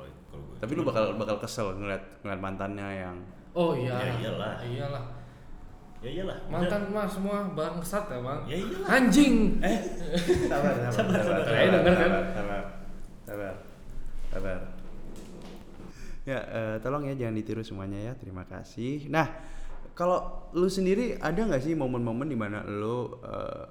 kalau 0.00 0.12
kalau 0.30 0.42
gue 0.46 0.56
Tapi 0.58 0.72
lu 0.72 0.82
bakal 0.82 1.04
bakal 1.14 1.36
kesel 1.38 1.66
ngeliat 1.74 2.02
ngeliat 2.22 2.40
mantannya 2.40 2.88
yang 2.96 3.16
Oh 3.50 3.74
iya. 3.74 3.98
Ya 3.98 4.12
iyalah. 4.16 4.52
Iyalah. 4.62 5.04
ya 6.00 6.10
iyalah 6.10 6.38
Mantan 6.48 6.82
mah 6.88 7.04
semua 7.04 7.44
bangsat 7.50 8.08
emang. 8.10 8.46
ya 8.46 8.56
iyalah 8.56 8.88
Anjing. 8.88 9.34
eh 9.60 9.78
sabar 10.48 10.72
sabar 10.80 10.92
Sabar, 10.94 11.18
sabar. 11.20 11.44
Ayo 11.52 11.68
denger 11.76 11.94
kan? 11.94 12.10
sabar 12.32 12.62
sabar 13.26 13.54
sabar 14.30 14.58
ya 16.22 16.38
eh, 16.46 16.76
tolong 16.78 17.04
ya 17.04 17.14
jangan 17.16 17.34
ditiru 17.34 17.60
semuanya 17.60 17.98
ya 18.00 18.12
terima 18.14 18.44
kasih 18.44 19.08
nah 19.08 19.26
kalau 19.96 20.48
lu 20.54 20.70
sendiri 20.70 21.18
ada 21.18 21.36
nggak 21.36 21.60
sih 21.60 21.74
momen-momen 21.74 22.28
di 22.28 22.38
mana 22.38 22.62
lu 22.62 23.18
eh, 23.20 23.66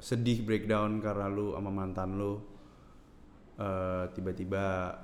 sedih 0.00 0.42
breakdown 0.42 0.98
karena 0.98 1.28
lu 1.28 1.52
sama 1.52 1.70
mantan 1.70 2.16
lu 2.16 2.40
eh, 3.58 4.04
tiba-tiba 4.10 4.96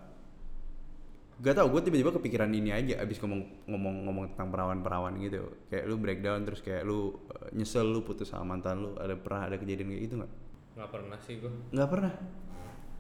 gak 1.39 1.55
tau 1.55 1.71
gue 1.71 1.81
tiba-tiba 1.87 2.11
kepikiran 2.19 2.51
ini 2.51 2.75
aja 2.75 2.99
abis 2.99 3.23
ngomong 3.23 3.71
ngomong 3.71 3.95
ngomong 4.11 4.25
tentang 4.35 4.51
perawan-perawan 4.51 5.15
gitu. 5.23 5.47
Kayak 5.71 5.85
lu 5.87 5.97
breakdown 6.03 6.43
terus 6.43 6.61
kayak 6.67 6.83
lu 6.83 7.15
eh, 7.31 7.55
nyesel 7.55 7.87
lu 7.87 8.03
putus 8.03 8.35
sama 8.35 8.59
mantan 8.59 8.83
lu 8.83 8.91
ada 8.99 9.15
pernah 9.15 9.47
ada 9.47 9.55
kejadian 9.55 9.95
kayak 9.95 10.03
gitu 10.11 10.15
nggak? 10.19 10.33
Nggak 10.75 10.91
pernah 10.91 11.19
sih 11.23 11.35
gue 11.39 11.53
nggak 11.71 11.91
pernah? 11.91 12.13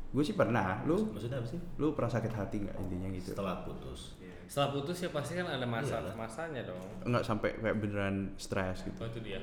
Gue 0.08 0.22
sih 0.24 0.32
pernah. 0.38 0.80
Lu? 0.86 1.12
Maksudnya 1.12 1.42
apa 1.42 1.48
sih? 1.50 1.60
lu 1.76 1.92
pernah 1.92 2.12
sakit 2.14 2.32
hati 2.32 2.56
nggak 2.62 2.76
intinya 2.78 3.08
gitu? 3.12 3.28
Setelah 3.34 3.66
putus. 3.66 4.16
setelah 4.48 4.72
putus 4.72 4.96
ya 5.04 5.12
pasti 5.12 5.36
kan 5.36 5.44
ada 5.44 5.68
masa 5.68 6.00
Iyalah. 6.00 6.14
masanya 6.16 6.62
dong. 6.64 6.80
Nggak 7.04 7.24
sampai 7.26 7.48
kayak 7.60 7.76
beneran 7.84 8.32
stres 8.40 8.80
gitu? 8.86 8.96
Oh 9.04 9.08
itu 9.10 9.20
dia. 9.20 9.40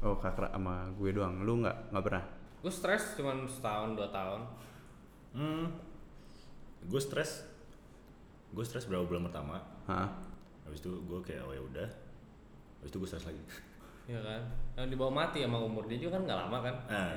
Oh 0.00 0.16
kakak 0.16 0.48
sama 0.54 0.88
gue 0.96 1.10
doang. 1.12 1.44
Lu 1.44 1.60
nggak 1.60 1.92
nggak 1.92 2.04
pernah? 2.06 2.24
Gue 2.64 2.72
stres 2.72 3.20
cuman 3.20 3.44
setahun 3.44 3.98
dua 3.98 4.08
tahun. 4.08 4.40
Hmm. 5.36 5.66
Gue 6.88 7.02
stres. 7.02 7.49
Gue 8.50 8.64
stres 8.64 8.84
berapa 8.84 9.04
bulan 9.04 9.24
pertama. 9.24 9.56
Hah? 9.86 10.08
Habis 10.64 10.80
itu 10.80 10.90
gue 11.00 11.20
kayak 11.20 11.42
oh 11.42 11.52
ya 11.52 11.62
udah. 11.62 11.88
Habis 12.78 12.90
itu 12.90 12.98
gue 12.98 13.08
stres 13.08 13.24
lagi. 13.24 13.40
ya 14.10 14.18
kan 14.18 14.42
yang 14.74 14.90
dibawa 14.90 15.22
mati 15.22 15.38
sama 15.38 15.62
umur 15.62 15.86
dia 15.86 15.94
juga 15.96 16.18
kan 16.18 16.26
nggak 16.26 16.38
lama 16.40 16.58
kan 16.60 16.74
Nah. 16.86 17.14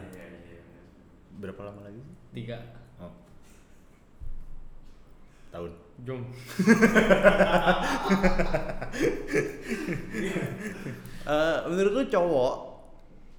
Berapa 1.33 1.61
lama 1.65 1.81
lagi 1.83 1.97
sih? 1.97 2.15
tiga 2.31 2.61
Oh. 2.95 3.09
Tahun. 5.49 5.71
jom 5.99 6.21
Eh, 11.23 11.57
menurut 11.65 11.91
lu 11.93 12.03
cowok 12.05 12.55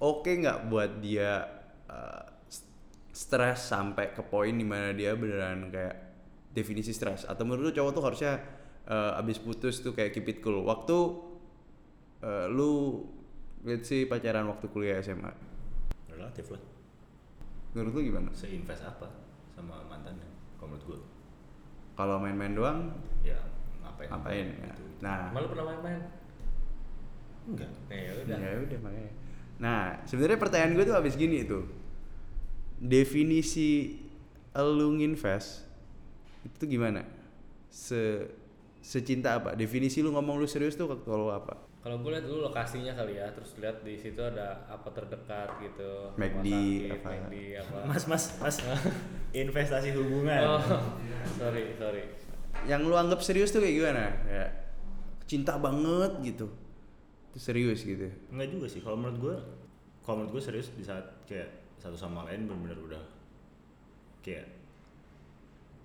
oke 0.01 0.25
nggak 0.27 0.65
buat 0.65 0.91
dia 0.99 1.45
eh, 1.85 2.23
st- 2.49 2.73
stres 3.13 3.61
sampai 3.61 4.09
ke 4.09 4.25
poin 4.25 4.49
di 4.49 4.65
mana 4.65 4.89
dia 4.89 5.13
beneran 5.13 5.69
kayak 5.69 6.14
definisi 6.55 6.89
stres 6.89 7.27
atau 7.27 7.43
menurut 7.43 7.67
lu 7.67 7.73
cowok 7.75 7.91
tuh 7.91 8.03
harusnya 8.03 8.33
eh, 8.85 9.19
abis 9.19 9.37
putus 9.37 9.83
tuh 9.83 9.91
kayak 9.91 10.09
keep 10.09 10.25
it 10.25 10.39
cool 10.39 10.63
waktu 10.63 10.95
eh, 12.21 12.47
lu 12.47 13.03
let's 13.61 13.85
say 13.85 14.07
pacaran 14.07 14.47
waktu 14.47 14.65
kuliah 14.67 14.97
SMA 14.97 15.29
Relatif 16.07 16.47
lah. 16.49 16.63
menurut 17.75 17.91
lu 17.91 18.01
gimana 18.03 18.31
Seinvest 18.31 18.81
apa 18.81 19.11
sama 19.51 19.83
mantannya? 19.85 20.23
Kalau 20.55 20.71
menurut 20.71 20.85
gue. 20.87 20.99
kalau 21.93 22.15
main-main 22.17 22.55
doang 22.55 22.79
Ya 23.19 23.35
ngapain? 23.83 24.07
ngapain 24.07 24.47
ya? 24.55 24.71
Gitu. 24.71 24.83
nah 25.03 25.27
malu 25.29 25.51
pernah 25.51 25.75
main-main 25.75 26.01
Enggak. 27.45 27.69
nah, 27.85 27.97
ya 27.99 28.11
udah 28.17 28.37
Ya 28.37 28.51
udah 28.57 28.79
makanya. 28.81 29.11
Nah, 29.55 29.81
sebenarnya 30.03 30.35
pertanyaan 30.35 30.73
gue 30.73 30.83
tuh 30.83 30.97
habis 30.97 31.13
gini 31.13 31.45
tuh. 31.45 31.63
Definisi 32.75 34.01
lu 34.51 34.97
nginvest 34.97 35.64
itu 36.45 36.55
tuh 36.55 36.69
gimana? 36.69 37.01
Se 37.73 38.29
secinta 38.85 39.41
apa? 39.41 39.57
Definisi 39.57 40.05
lu 40.05 40.13
ngomong 40.13 40.37
lu 40.37 40.45
serius 40.45 40.77
tuh 40.77 40.85
kalau 41.01 41.33
apa? 41.33 41.65
kalau 41.85 42.01
gue 42.01 42.17
lihat 42.17 42.25
dulu 42.25 42.49
lokasinya 42.49 42.97
kali 42.97 43.21
ya 43.21 43.29
terus 43.29 43.61
lihat 43.61 43.85
di 43.85 43.93
situ 43.93 44.17
ada 44.17 44.57
apa 44.65 44.89
terdekat 44.89 45.53
gitu 45.61 46.09
McD, 46.17 46.49
apa. 46.97 47.09
McD, 47.13 47.33
apa 47.61 47.77
Mas, 47.85 48.09
mas, 48.09 48.33
mas. 48.41 48.57
Investasi 49.37 49.93
hubungan. 49.93 50.41
oh 50.49 50.61
sorry 51.37 51.77
sorry 51.77 52.01
Yang 52.65 52.89
lu 52.89 52.97
anggap 52.97 53.21
serius 53.21 53.53
tuh 53.53 53.61
kayak 53.61 53.75
gimana? 53.77 54.17
Kayak 54.25 54.49
cinta 55.29 55.61
banget 55.61 56.11
gitu. 56.25 56.49
Itu 57.29 57.37
serius 57.37 57.85
gitu. 57.85 58.09
Enggak 58.33 58.49
juga 58.49 58.65
sih. 58.65 58.81
Kalau 58.81 58.97
menurut 58.97 59.17
gue, 59.21 59.35
kalau 60.01 60.25
menurut 60.25 60.41
gue 60.41 60.43
serius 60.49 60.73
di 60.73 60.81
saat 60.81 61.05
kayak 61.29 61.77
satu 61.77 61.93
sama 61.93 62.25
lain 62.25 62.49
benar-benar 62.49 62.79
udah 62.81 63.03
kayak 64.25 64.49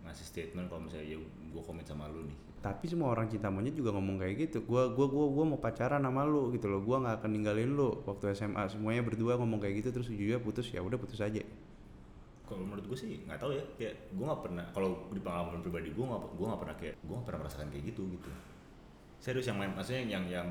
ngasih 0.04 0.26
statement 0.26 0.66
kalau 0.72 0.82
misalnya 0.84 1.16
ya 1.16 1.18
gue 1.22 1.62
komit 1.62 1.86
sama 1.86 2.08
lu 2.08 2.24
nih. 2.24 2.38
Tapi 2.60 2.84
semua 2.92 3.16
orang 3.16 3.24
cinta 3.32 3.48
monyet 3.48 3.72
juga 3.72 3.88
ngomong 3.96 4.20
kayak 4.20 4.34
gitu. 4.48 4.60
Gua 4.68 4.92
gua 4.92 5.08
gua 5.08 5.32
gua 5.32 5.44
mau 5.48 5.58
pacaran 5.60 6.04
sama 6.04 6.28
lu 6.28 6.52
gitu 6.52 6.68
loh. 6.68 6.84
Gua 6.84 7.00
nggak 7.00 7.24
akan 7.24 7.30
ninggalin 7.32 7.72
lu 7.72 8.04
waktu 8.04 8.36
SMA. 8.36 8.68
Semuanya 8.68 9.00
berdua 9.00 9.40
ngomong 9.40 9.64
kayak 9.64 9.80
gitu 9.80 9.88
terus 9.96 10.12
ujungnya 10.12 10.36
putus 10.44 10.68
ya 10.68 10.84
udah 10.84 11.00
putus 11.00 11.24
aja. 11.24 11.40
Kalau 12.44 12.66
menurut 12.66 12.84
gue 12.84 12.98
sih 12.98 13.24
nggak 13.24 13.40
tahu 13.40 13.56
ya. 13.56 13.64
Kayak 13.80 14.12
gue 14.12 14.24
nggak 14.28 14.42
pernah. 14.44 14.64
Kalau 14.76 15.08
di 15.08 15.20
pengalaman 15.24 15.64
pribadi 15.64 15.88
gue 15.88 16.04
nggak 16.04 16.22
gue 16.36 16.46
nggak 16.52 16.60
pernah 16.60 16.76
kayak 16.76 16.94
gue 17.00 17.14
nggak 17.16 17.26
pernah 17.32 17.40
merasakan 17.40 17.68
kayak 17.72 17.84
gitu 17.96 18.02
gitu. 18.12 18.30
Serius 19.24 19.46
yang 19.48 19.56
main 19.56 19.72
maksudnya 19.72 20.04
yang 20.04 20.24
yang 20.28 20.48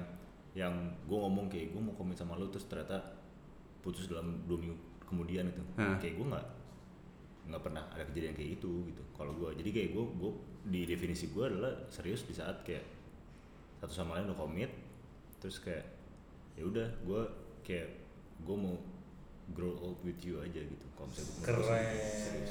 yang 0.58 0.74
gue 1.06 1.18
ngomong 1.20 1.46
kayak 1.46 1.78
gue 1.78 1.82
mau 1.84 1.94
komit 1.94 2.18
sama 2.18 2.34
lu 2.42 2.50
terus 2.50 2.66
ternyata 2.66 2.98
putus 3.86 4.10
dalam 4.10 4.42
dua 4.50 4.58
minggu 4.58 4.78
kemudian 5.06 5.46
itu. 5.46 5.62
Hah. 5.78 5.94
Kayak 6.02 6.18
gue 6.18 6.26
nggak 6.26 6.46
nggak 7.50 7.64
pernah 7.66 7.84
ada 7.90 8.06
kejadian 8.06 8.38
kayak 8.38 8.62
itu 8.62 8.72
gitu. 8.94 9.02
Kalau 9.18 9.34
gue 9.34 9.50
jadi 9.58 9.70
kayak 9.74 9.90
gue 9.98 10.06
gue 10.22 10.32
di 10.70 10.82
definisi 10.86 11.34
gue 11.34 11.44
adalah 11.44 11.74
serius 11.90 12.24
di 12.30 12.34
saat 12.38 12.62
kayak 12.62 12.86
satu 13.82 13.90
sama 13.92 14.20
lain 14.20 14.30
udah 14.30 14.38
komit 14.38 14.72
terus 15.40 15.58
kayak 15.64 15.88
ya 16.54 16.68
udah 16.68 16.88
gue 17.08 17.22
kayak 17.64 17.90
gue 18.44 18.56
mau 18.56 18.76
grow 19.56 19.74
old 19.82 19.98
with 20.06 20.20
you 20.22 20.38
aja 20.38 20.62
gitu 20.62 20.86
kalau 20.94 21.08
misalnya 21.10 21.34
keren. 21.42 21.86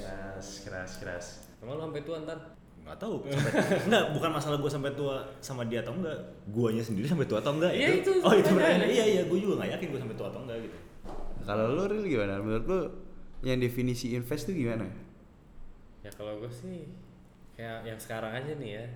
Keras, 0.03 0.49
keras, 0.67 0.93
keras. 0.99 1.27
emang 1.63 1.79
lu 1.79 1.83
sampai 1.87 2.03
tua 2.03 2.17
ntar? 2.27 2.39
Nggak 2.83 2.99
tahu 2.99 3.15
sampai 3.29 3.53
enggak 3.85 4.05
bukan 4.17 4.31
masalah 4.33 4.57
gue 4.57 4.71
sampai 4.73 4.93
tua 4.97 5.17
sama 5.45 5.63
dia 5.69 5.85
atau 5.85 5.93
enggak 5.95 6.19
guanya 6.49 6.81
sendiri 6.81 7.05
sampai 7.07 7.29
tua 7.29 7.39
atau 7.39 7.53
enggak 7.55 7.73
Iya, 7.77 7.89
itu 8.01 8.11
oh 8.25 8.33
itu 8.33 8.49
pertanyaan 8.51 8.89
iya 8.89 9.05
iya 9.05 9.23
gue 9.29 9.39
juga 9.39 9.55
nggak 9.61 9.71
yakin 9.77 9.87
gue 9.93 10.01
sampai 10.01 10.17
tua 10.17 10.29
atau 10.33 10.41
enggak 10.43 10.59
gitu. 10.65 10.77
Kalau 11.45 11.65
lu 11.77 11.83
real 11.87 12.05
gimana? 12.09 12.35
Menurut 12.41 12.65
lu 12.67 12.81
yang 13.41 13.59
definisi 13.59 14.13
invest 14.13 14.47
tuh 14.47 14.55
gimana? 14.55 14.87
ya 15.99 16.11
kalau 16.15 16.39
gue 16.39 16.49
sih 16.49 16.87
kayak 17.53 17.83
yang 17.85 17.99
sekarang 17.99 18.31
aja 18.33 18.55
nih 18.55 18.71
ya 18.79 18.87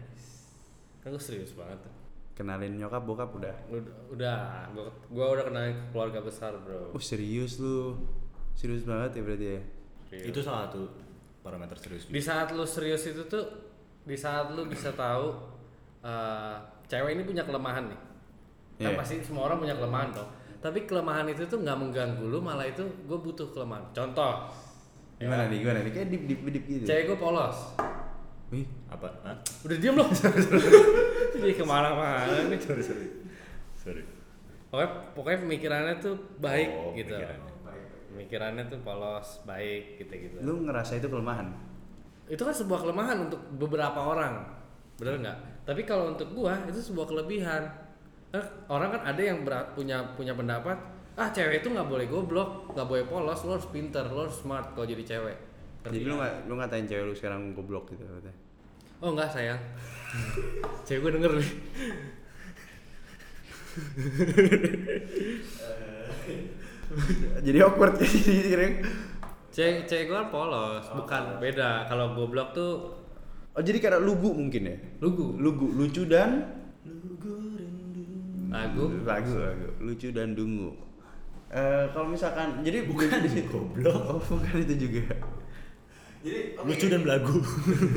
kan 0.98 1.10
gue 1.10 1.18
serius 1.18 1.52
banget 1.52 1.82
tuh 1.82 1.94
Kenalin 2.32 2.80
nyokap 2.80 3.04
bokap 3.04 3.28
udah. 3.36 3.52
udah 3.68 3.92
udah 4.08 4.38
gue 4.72 4.84
gua 5.12 5.36
udah 5.36 5.44
kenalin 5.44 5.76
ke 5.76 5.84
keluarga 5.92 6.24
besar 6.24 6.56
bro 6.56 6.88
Oh 6.90 7.02
serius 7.02 7.60
lu? 7.60 7.92
Serius 8.56 8.88
banget 8.88 9.20
ya 9.20 9.22
berarti 9.22 9.46
ya? 9.52 9.60
Serius. 10.08 10.26
itu 10.32 10.38
salah 10.40 10.64
satu 10.66 10.88
parameter 11.42 11.76
serius 11.76 12.08
di 12.08 12.22
saat 12.22 12.48
lu 12.50 12.64
serius 12.64 13.04
itu 13.04 13.20
tuh 13.26 13.44
di 14.02 14.16
saat 14.16 14.48
lu 14.54 14.64
bisa 14.64 14.94
tahu 14.94 15.34
eh, 16.00 16.56
cewek 16.86 17.12
ini 17.12 17.22
punya 17.22 17.44
kelemahan 17.44 17.90
nih 17.90 18.00
kan 18.80 18.90
Iya. 18.90 18.98
pasti 18.98 19.20
semua 19.20 19.46
orang 19.46 19.60
punya 19.60 19.76
kelemahan 19.76 20.10
dong 20.10 20.30
tapi 20.62 20.86
kelemahan 20.86 21.26
itu 21.26 21.42
tuh 21.44 21.58
nggak 21.58 21.74
mengganggu 21.74 22.22
lu 22.22 22.38
malah 22.38 22.64
itu 22.64 22.80
gue 22.80 23.18
butuh 23.18 23.50
kelemahan. 23.50 23.82
Contoh. 23.90 24.46
Gimana 25.18 25.50
nih? 25.50 25.58
Gimana 25.58 25.78
nih? 25.82 25.92
Kayak 25.92 26.08
dip 26.08 26.22
dip 26.30 26.40
dip 26.46 26.64
gitu. 26.64 26.84
cewek 26.86 27.04
gue 27.10 27.18
polos. 27.18 27.58
Wih, 28.52 28.68
apa? 28.86 29.08
Hah? 29.26 29.36
udah 29.64 29.76
diam 29.80 29.96
loh. 29.96 30.06
Jadi 31.34 31.52
ke 31.52 31.64
mana-mana 31.64 32.46
nih. 32.46 32.58
Sorry 32.62 32.82
sorry. 32.84 33.06
Sorry. 33.74 34.02
Pokoknya 34.70 34.88
pokoknya 35.12 35.38
pemikirannya 35.42 35.94
tuh 35.98 36.14
baik 36.38 36.68
Oh, 36.70 36.94
gitu. 36.94 37.12
pemikirannya. 37.12 37.50
pemikirannya 38.12 38.64
tuh 38.68 38.78
polos 38.84 39.40
baik 39.42 39.96
gitu 39.96 40.12
gitu 40.12 40.36
lu 40.44 40.68
ngerasa 40.68 41.00
itu 41.00 41.08
kelemahan? 41.08 41.48
itu 42.28 42.38
kan 42.38 42.52
sebuah 42.52 42.80
kelemahan 42.80 43.28
untuk 43.28 43.40
beberapa 43.58 43.98
orang. 43.98 44.40
Bener 44.96 45.20
nggak? 45.20 45.38
Tapi 45.64 45.82
kalau 45.82 46.12
untuk 46.12 46.28
gua 46.32 46.60
itu 46.64 46.76
sebuah 46.78 47.08
kelebihan 47.08 47.66
Eh, 48.32 48.46
orang 48.72 48.96
kan 48.96 49.12
ada 49.12 49.20
yang 49.20 49.44
berat, 49.44 49.76
punya 49.76 50.00
punya 50.16 50.32
pendapat 50.32 50.72
ah 51.12 51.28
cewek 51.28 51.60
itu 51.60 51.68
nggak 51.68 51.92
boleh 51.92 52.08
goblok 52.08 52.72
nggak 52.72 52.88
boleh 52.88 53.04
polos 53.04 53.44
lo 53.44 53.60
harus 53.60 53.68
pinter 53.68 54.00
lo 54.08 54.24
harus 54.24 54.40
smart 54.40 54.72
kalau 54.72 54.88
jadi 54.88 55.04
cewek. 55.04 55.36
Jadi 55.84 56.08
lu 56.08 56.16
nggak? 56.16 56.48
lu 56.48 56.56
ngatain 56.56 56.88
cewek 56.88 57.04
lu 57.04 57.12
sekarang 57.12 57.52
goblok 57.52 57.92
gitu 57.92 58.08
katanya. 58.08 58.32
oh 59.04 59.12
enggak 59.12 59.28
sayang. 59.28 59.60
Cewek 60.88 61.04
gue 61.04 61.12
denger 61.18 61.32
nih. 61.36 61.50
Jadi 67.44 67.58
awkward 67.64 67.96
gini 68.00 68.52
kira 68.52 68.68
cewek 69.52 69.84
cewek 69.84 70.08
gue 70.08 70.20
polos 70.32 70.88
bukan 70.96 71.36
beda. 71.36 71.84
Kalau 71.92 72.16
goblok 72.16 72.56
tuh 72.56 72.72
Oh 73.52 73.60
jadi 73.60 73.84
karena 73.84 74.00
lugu 74.00 74.32
mungkin 74.32 74.64
ya? 74.64 74.80
lugu. 75.04 75.36
Lugu, 75.36 75.68
lucu 75.76 76.08
dan 76.08 76.48
lagu 78.52 78.84
lagu, 79.02 79.32
lagu. 79.34 79.66
lucu 79.80 80.08
dan 80.12 80.36
dungu. 80.36 80.76
Eh 81.48 81.84
kalau 81.92 82.12
misalkan 82.12 82.60
jadi 82.60 82.84
bukan 82.84 83.08
goblok. 83.52 83.96
Oh, 83.96 84.20
bukan 84.20 84.62
itu 84.62 84.88
juga. 84.88 85.16
Jadi 86.22 86.54
lucu 86.54 86.86
dan 86.86 87.02
belagu 87.02 87.34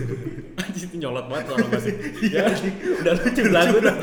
anjir 0.66 0.90
itu 0.90 0.98
nyolot 0.98 1.30
banget 1.30 1.46
orang 1.54 1.70
masih 1.78 1.94
ya 2.26 2.50
udah 3.06 3.14
lucu 3.22 3.44
lagu 3.54 3.78
tuh 3.78 3.94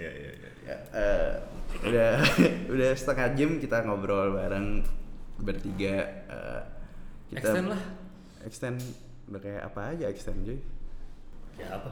Iya 0.00 0.10
iya 0.10 0.30
iya. 0.32 0.50
Ya, 0.64 0.76
eh, 0.96 1.30
udah 1.84 2.10
udah 2.72 2.90
setengah 2.96 3.36
jam 3.36 3.50
kita 3.60 3.84
ngobrol 3.84 4.32
bareng 4.32 4.80
bertiga. 5.36 6.24
eh, 6.32 6.60
kita 7.28 7.38
extend 7.44 7.66
lah 7.68 7.82
extend 8.48 8.78
udah 9.28 9.40
kayak 9.44 9.62
apa 9.68 9.80
aja 9.92 10.04
extend 10.08 10.48
cuy 10.48 10.58
Ya 11.58 11.68
apa? 11.74 11.90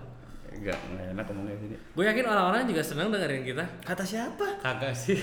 Enggak, 0.53 0.79
enggak 0.92 1.07
enak 1.16 1.25
ngomongnya 1.33 1.57
sini 1.64 1.77
Gue 1.96 2.05
yakin 2.05 2.27
orang-orang 2.29 2.68
juga 2.68 2.83
senang 2.85 3.09
dengerin 3.09 3.44
kita. 3.46 3.64
Kata 3.83 4.05
siapa? 4.05 4.46
Kagak 4.61 4.92
sih. 4.92 5.16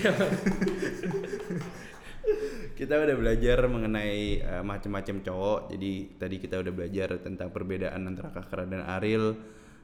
kita 2.78 2.96
udah 2.96 3.16
belajar 3.16 3.58
mengenai 3.68 4.40
eh, 4.40 4.64
macam-macam 4.64 5.20
cowok 5.20 5.72
jadi 5.76 5.92
tadi 6.16 6.36
kita 6.40 6.60
udah 6.60 6.72
belajar 6.72 7.08
tentang 7.20 7.52
perbedaan 7.52 8.08
antara 8.08 8.32
Kakra 8.32 8.64
dan 8.64 8.84
Ariel 8.88 9.36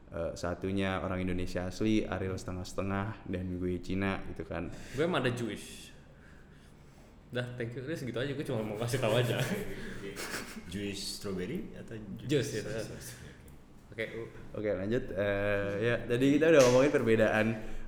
Eh, 0.07 0.33
satunya 0.33 1.03
orang 1.03 1.27
Indonesia 1.27 1.67
asli 1.69 2.07
Ariel 2.07 2.39
setengah-setengah 2.39 3.27
dan 3.29 3.59
gue 3.59 3.75
Cina 3.83 4.23
gitu 4.33 4.49
kan 4.49 4.71
gue 4.95 5.03
emang 5.03 5.21
ada 5.21 5.35
Jewish. 5.35 5.91
Dah, 7.35 7.45
thank 7.59 7.75
you. 7.75 7.83
Udah 7.83 7.99
segitu 7.99 8.17
aja. 8.23 8.31
Gue 8.33 8.47
cuma 8.47 8.63
mau 8.63 8.79
kasih 8.79 9.03
tahu 9.03 9.19
aja. 9.19 9.37
Juice 10.73 11.21
strawberry 11.21 11.75
atau 11.75 11.99
Jus 12.23 12.49
gitu. 12.55 12.71
Oke, 13.97 14.05
u- 14.13 14.29
Oke 14.53 14.71
lanjut. 14.77 15.05
Eh, 15.09 15.71
ya 15.81 15.95
tadi 16.05 16.37
kita 16.37 16.53
udah 16.53 16.61
ngomongin 16.69 16.93
perbedaan 16.93 17.47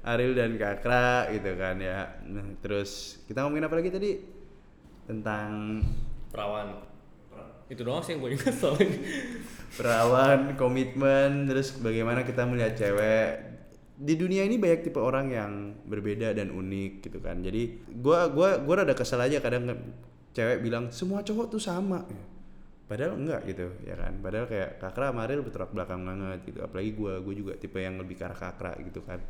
Ariel 0.08 0.32
dan 0.32 0.56
Kakra 0.56 1.28
gitu 1.28 1.52
kan 1.60 1.76
ya. 1.76 2.16
Nah, 2.24 2.56
terus 2.64 3.20
kita 3.28 3.44
ngomongin 3.44 3.68
apa 3.68 3.76
lagi 3.76 3.92
tadi? 3.92 4.16
Tentang 5.04 5.84
perawan. 6.32 6.80
Itu 7.68 7.84
doang 7.84 8.00
sih 8.00 8.16
yang 8.16 8.24
gue 8.24 8.40
ingat 8.40 8.56
soalnya. 8.56 8.88
perawan 9.76 10.56
komitmen 10.56 11.44
terus 11.44 11.76
bagaimana 11.76 12.24
kita 12.24 12.48
melihat 12.48 12.72
cewek. 12.72 13.28
Di 14.00 14.16
dunia 14.16 14.48
ini 14.48 14.56
banyak 14.56 14.88
tipe 14.88 14.96
orang 14.96 15.28
yang 15.28 15.52
berbeda 15.84 16.32
dan 16.32 16.48
unik 16.48 17.04
gitu 17.04 17.20
kan. 17.20 17.44
Jadi 17.44 17.84
gua 18.00 18.32
gua 18.32 18.56
gua 18.64 18.80
rada 18.80 18.96
kesel 18.96 19.20
aja 19.20 19.44
kadang 19.44 19.68
nge- 19.68 19.84
cewek 20.32 20.64
bilang 20.64 20.88
semua 20.88 21.20
cowok 21.20 21.52
tuh 21.52 21.60
sama 21.60 22.08
padahal 22.88 23.14
enggak 23.14 23.44
gitu 23.44 23.68
ya 23.84 23.94
kan 23.94 24.16
padahal 24.18 24.48
kayak 24.48 24.80
kakra 24.80 25.12
sama 25.12 25.28
Ariel 25.28 25.44
bertolak 25.44 25.70
belakang 25.70 26.02
banget 26.02 26.40
gitu 26.42 26.64
apalagi 26.64 26.90
gua 26.92 27.20
gua 27.20 27.34
juga 27.36 27.52
tipe 27.54 27.76
yang 27.76 28.00
lebih 28.00 28.16
ke 28.16 28.24
arah 28.24 28.34
kakra 28.34 28.72
gitu 28.80 29.04
kan 29.04 29.20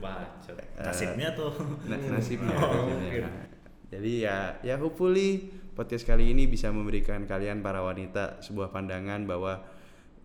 Bacot. 0.00 0.56
nasibnya 0.78 1.36
tuh 1.36 1.52
Na- 1.84 2.00
nasibnya, 2.08 2.56
Oh, 2.64 2.88
nasibnya. 2.88 3.28
oke. 3.28 3.50
Jadi 3.92 4.12
ya 4.20 4.56
ya 4.62 4.80
hopefully 4.80 5.52
podcast 5.72 6.08
kali 6.08 6.32
ini 6.32 6.48
bisa 6.48 6.72
memberikan 6.72 7.28
kalian 7.28 7.60
para 7.60 7.84
wanita 7.84 8.40
sebuah 8.40 8.72
pandangan 8.72 9.28
bahwa 9.28 9.60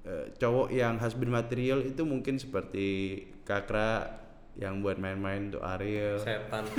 eh, 0.04 0.32
cowok 0.34 0.72
yang 0.72 0.96
husband 0.96 1.28
material 1.28 1.84
itu 1.84 2.08
mungkin 2.08 2.40
seperti 2.40 2.88
Kakra 3.44 4.24
yang 4.56 4.80
buat 4.80 4.96
main-main 4.96 5.52
untuk 5.52 5.60
Ariel. 5.62 6.16
Setan. 6.18 6.64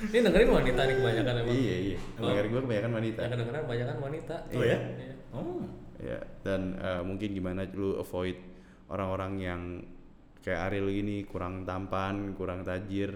Ini 0.00 0.18
dengerin 0.24 0.48
wanita 0.48 0.80
nih 0.80 0.94
kebanyakan 0.96 1.34
emang. 1.44 1.54
Iya 1.54 1.76
iya. 1.76 1.98
Oh. 2.16 2.24
Dengar 2.24 2.44
gue 2.48 2.60
kebanyakan 2.64 2.92
wanita. 2.96 3.18
Yang 3.20 3.32
kedengeran 3.36 3.60
kebanyakan 3.68 3.96
wanita. 4.00 4.34
Oh 4.50 4.62
ya? 4.64 4.78
Iya. 4.80 5.14
Oh. 5.30 5.60
Ya, 6.00 6.18
dan 6.40 6.60
eh, 6.80 7.02
mungkin 7.04 7.28
gimana 7.30 7.68
lu 7.76 8.00
avoid 8.00 8.36
orang-orang 8.88 9.32
yang 9.36 9.60
kayak 10.40 10.72
Ariel 10.72 10.88
gini 10.88 11.28
kurang 11.28 11.68
tampan, 11.68 12.32
kurang 12.32 12.64
tajir, 12.64 13.12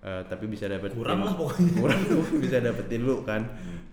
eh, 0.00 0.22
tapi 0.30 0.46
bisa 0.46 0.70
dapetin 0.70 0.94
Kurang 0.94 1.26
lah 1.26 1.34
pokoknya. 1.42 1.74
kurang 1.82 2.00
bisa 2.38 2.62
dapetin 2.62 3.02
lu 3.02 3.26
kan. 3.26 3.42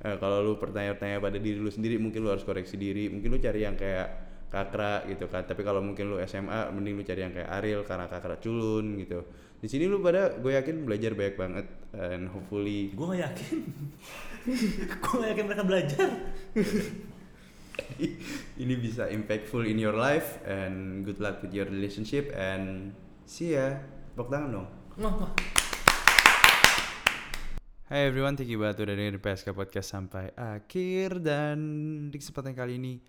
Eh, 0.05 0.15
kalau 0.21 0.45
lu 0.45 0.61
bertanya-tanya 0.61 1.17
pada 1.17 1.41
diri 1.41 1.57
lu 1.57 1.73
sendiri, 1.73 1.97
mungkin 1.97 2.21
lu 2.21 2.29
harus 2.29 2.45
koreksi 2.45 2.77
diri. 2.77 3.09
Mungkin 3.09 3.33
lu 3.33 3.41
cari 3.41 3.65
yang 3.65 3.73
kayak 3.73 4.29
Kakra 4.51 5.07
gitu 5.07 5.31
kan. 5.31 5.47
Tapi 5.47 5.63
kalau 5.63 5.79
mungkin 5.79 6.11
lu 6.11 6.19
SMA, 6.27 6.67
mending 6.75 6.99
lu 6.99 7.03
cari 7.07 7.23
yang 7.23 7.31
kayak 7.31 7.47
Ariel 7.47 7.87
karena 7.87 8.11
Kakra 8.11 8.35
culun 8.35 8.99
gitu. 8.99 9.23
Di 9.63 9.71
sini 9.71 9.87
lu 9.87 10.03
pada 10.03 10.35
gue 10.35 10.51
yakin 10.51 10.83
belajar 10.83 11.15
banyak 11.15 11.35
banget 11.39 11.65
and 11.95 12.27
hopefully 12.33 12.91
Gue 12.91 13.15
gak 13.15 13.31
yakin. 13.31 13.59
gue 15.05 15.15
gak 15.21 15.29
yakin 15.31 15.45
mereka 15.47 15.63
belajar. 15.63 16.09
ini 18.61 18.73
bisa 18.75 19.07
impactful 19.07 19.63
in 19.63 19.79
your 19.79 19.95
life 19.95 20.43
and 20.43 21.07
good 21.07 21.23
luck 21.23 21.39
with 21.39 21.55
your 21.55 21.69
relationship 21.69 22.27
and 22.35 22.91
see 23.23 23.55
ya 23.55 23.79
tepuk 24.11 24.27
tangan 24.27 24.49
dong. 24.51 24.67
Hai 27.91 28.07
everyone, 28.07 28.39
thank 28.39 28.47
you 28.47 28.59
banget 28.59 28.87
udah 28.87 28.95
dengerin 28.95 29.19
PSK 29.19 29.51
Podcast 29.51 29.91
sampai 29.91 30.31
akhir 30.35 31.19
dan 31.19 31.57
di 32.07 32.17
kesempatan 32.19 32.55
kali 32.55 32.79
ini 32.79 33.03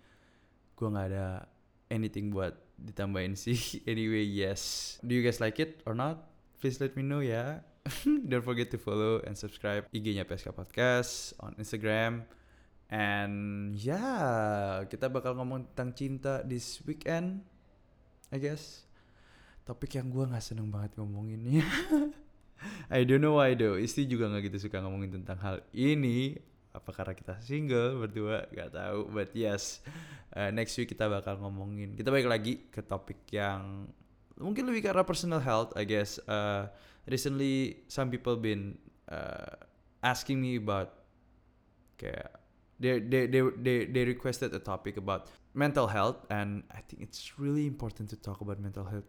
gue 0.73 0.87
nggak 0.89 1.07
ada 1.13 1.47
anything 1.93 2.33
buat 2.33 2.57
ditambahin 2.79 3.37
sih. 3.37 3.57
Anyway, 3.91 4.25
yes. 4.25 4.95
Do 5.05 5.13
you 5.13 5.21
guys 5.21 5.37
like 5.39 5.61
it 5.61 5.85
or 5.85 5.93
not? 5.93 6.25
Please 6.59 6.81
let 6.81 6.97
me 6.97 7.03
know 7.05 7.21
ya. 7.21 7.61
Don't 8.29 8.43
forget 8.43 8.71
to 8.71 8.79
follow 8.79 9.19
and 9.27 9.35
subscribe 9.35 9.91
IG-nya 9.91 10.23
PSK 10.23 10.55
Podcast 10.55 11.35
on 11.43 11.53
Instagram. 11.59 12.23
And 12.93 13.35
yeah, 13.75 14.85
kita 14.87 15.09
bakal 15.09 15.35
ngomong 15.35 15.73
tentang 15.73 15.91
cinta 15.97 16.33
this 16.45 16.79
weekend, 16.85 17.41
I 18.29 18.37
guess. 18.39 18.85
Topik 19.65 19.97
yang 19.97 20.11
gue 20.13 20.29
nggak 20.29 20.43
seneng 20.43 20.69
banget 20.69 20.95
ngomonginnya. 20.99 21.65
I 22.93 23.03
don't 23.03 23.19
know 23.19 23.41
why 23.41 23.55
though. 23.57 23.75
Isti 23.75 24.07
juga 24.07 24.31
nggak 24.31 24.51
gitu 24.51 24.69
suka 24.69 24.79
ngomongin 24.79 25.19
tentang 25.19 25.39
hal 25.43 25.57
ini. 25.75 26.39
Apa 26.73 26.89
karena 26.89 27.13
kita 27.13 27.37
single 27.39 28.01
berdua? 28.01 28.49
Gak 28.49 28.73
tahu. 28.73 29.13
But 29.13 29.31
yes, 29.37 29.79
uh, 30.33 30.49
next 30.49 30.73
week 30.75 30.89
kita 30.91 31.05
bakal 31.05 31.37
ngomongin. 31.37 31.93
Kita 31.93 32.09
balik 32.09 32.27
lagi 32.27 32.65
ke 32.73 32.81
topik 32.81 33.29
yang 33.29 33.87
mungkin 34.41 34.65
lebih 34.65 34.89
arah 34.89 35.05
personal 35.05 35.39
health. 35.39 35.71
I 35.77 35.85
guess. 35.85 36.17
Uh, 36.25 36.67
recently, 37.05 37.85
some 37.85 38.09
people 38.09 38.33
been 38.33 38.81
uh, 39.07 39.53
asking 40.01 40.41
me 40.41 40.57
about 40.57 41.05
kayak 42.01 42.33
they 42.81 42.99
they 42.99 43.29
they 43.29 43.41
they 43.61 43.77
they 43.85 44.03
requested 44.03 44.51
a 44.51 44.59
topic 44.59 44.97
about 44.97 45.29
mental 45.53 45.87
health 45.87 46.25
and 46.33 46.65
I 46.73 46.81
think 46.81 47.05
it's 47.05 47.37
really 47.37 47.69
important 47.69 48.09
to 48.09 48.17
talk 48.17 48.41
about 48.41 48.59
mental 48.59 48.83
health. 48.83 49.07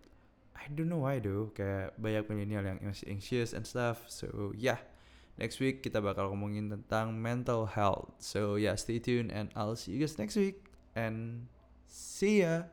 I 0.55 0.68
don't 0.70 0.88
know 0.88 1.03
why 1.03 1.18
though, 1.18 1.50
kayak 1.53 1.98
banyak 1.98 2.31
milenial 2.31 2.64
yang 2.64 2.79
masih 2.81 3.11
anxious 3.11 3.53
and 3.53 3.66
stuff. 3.66 4.07
So 4.07 4.55
yeah, 4.55 4.79
next 5.38 5.59
week 5.59 5.83
kita 5.83 5.99
bakal 5.99 6.31
ngomongin 6.31 6.70
tentang 6.70 7.14
mental 7.18 7.66
health. 7.66 8.14
So 8.23 8.55
yeah, 8.55 8.79
stay 8.79 8.99
tuned 9.03 9.35
and 9.35 9.51
I'll 9.59 9.79
see 9.79 9.94
you 9.94 10.03
guys 10.03 10.18
next 10.18 10.38
week 10.38 10.70
and 10.94 11.47
see 11.87 12.47
ya. 12.47 12.70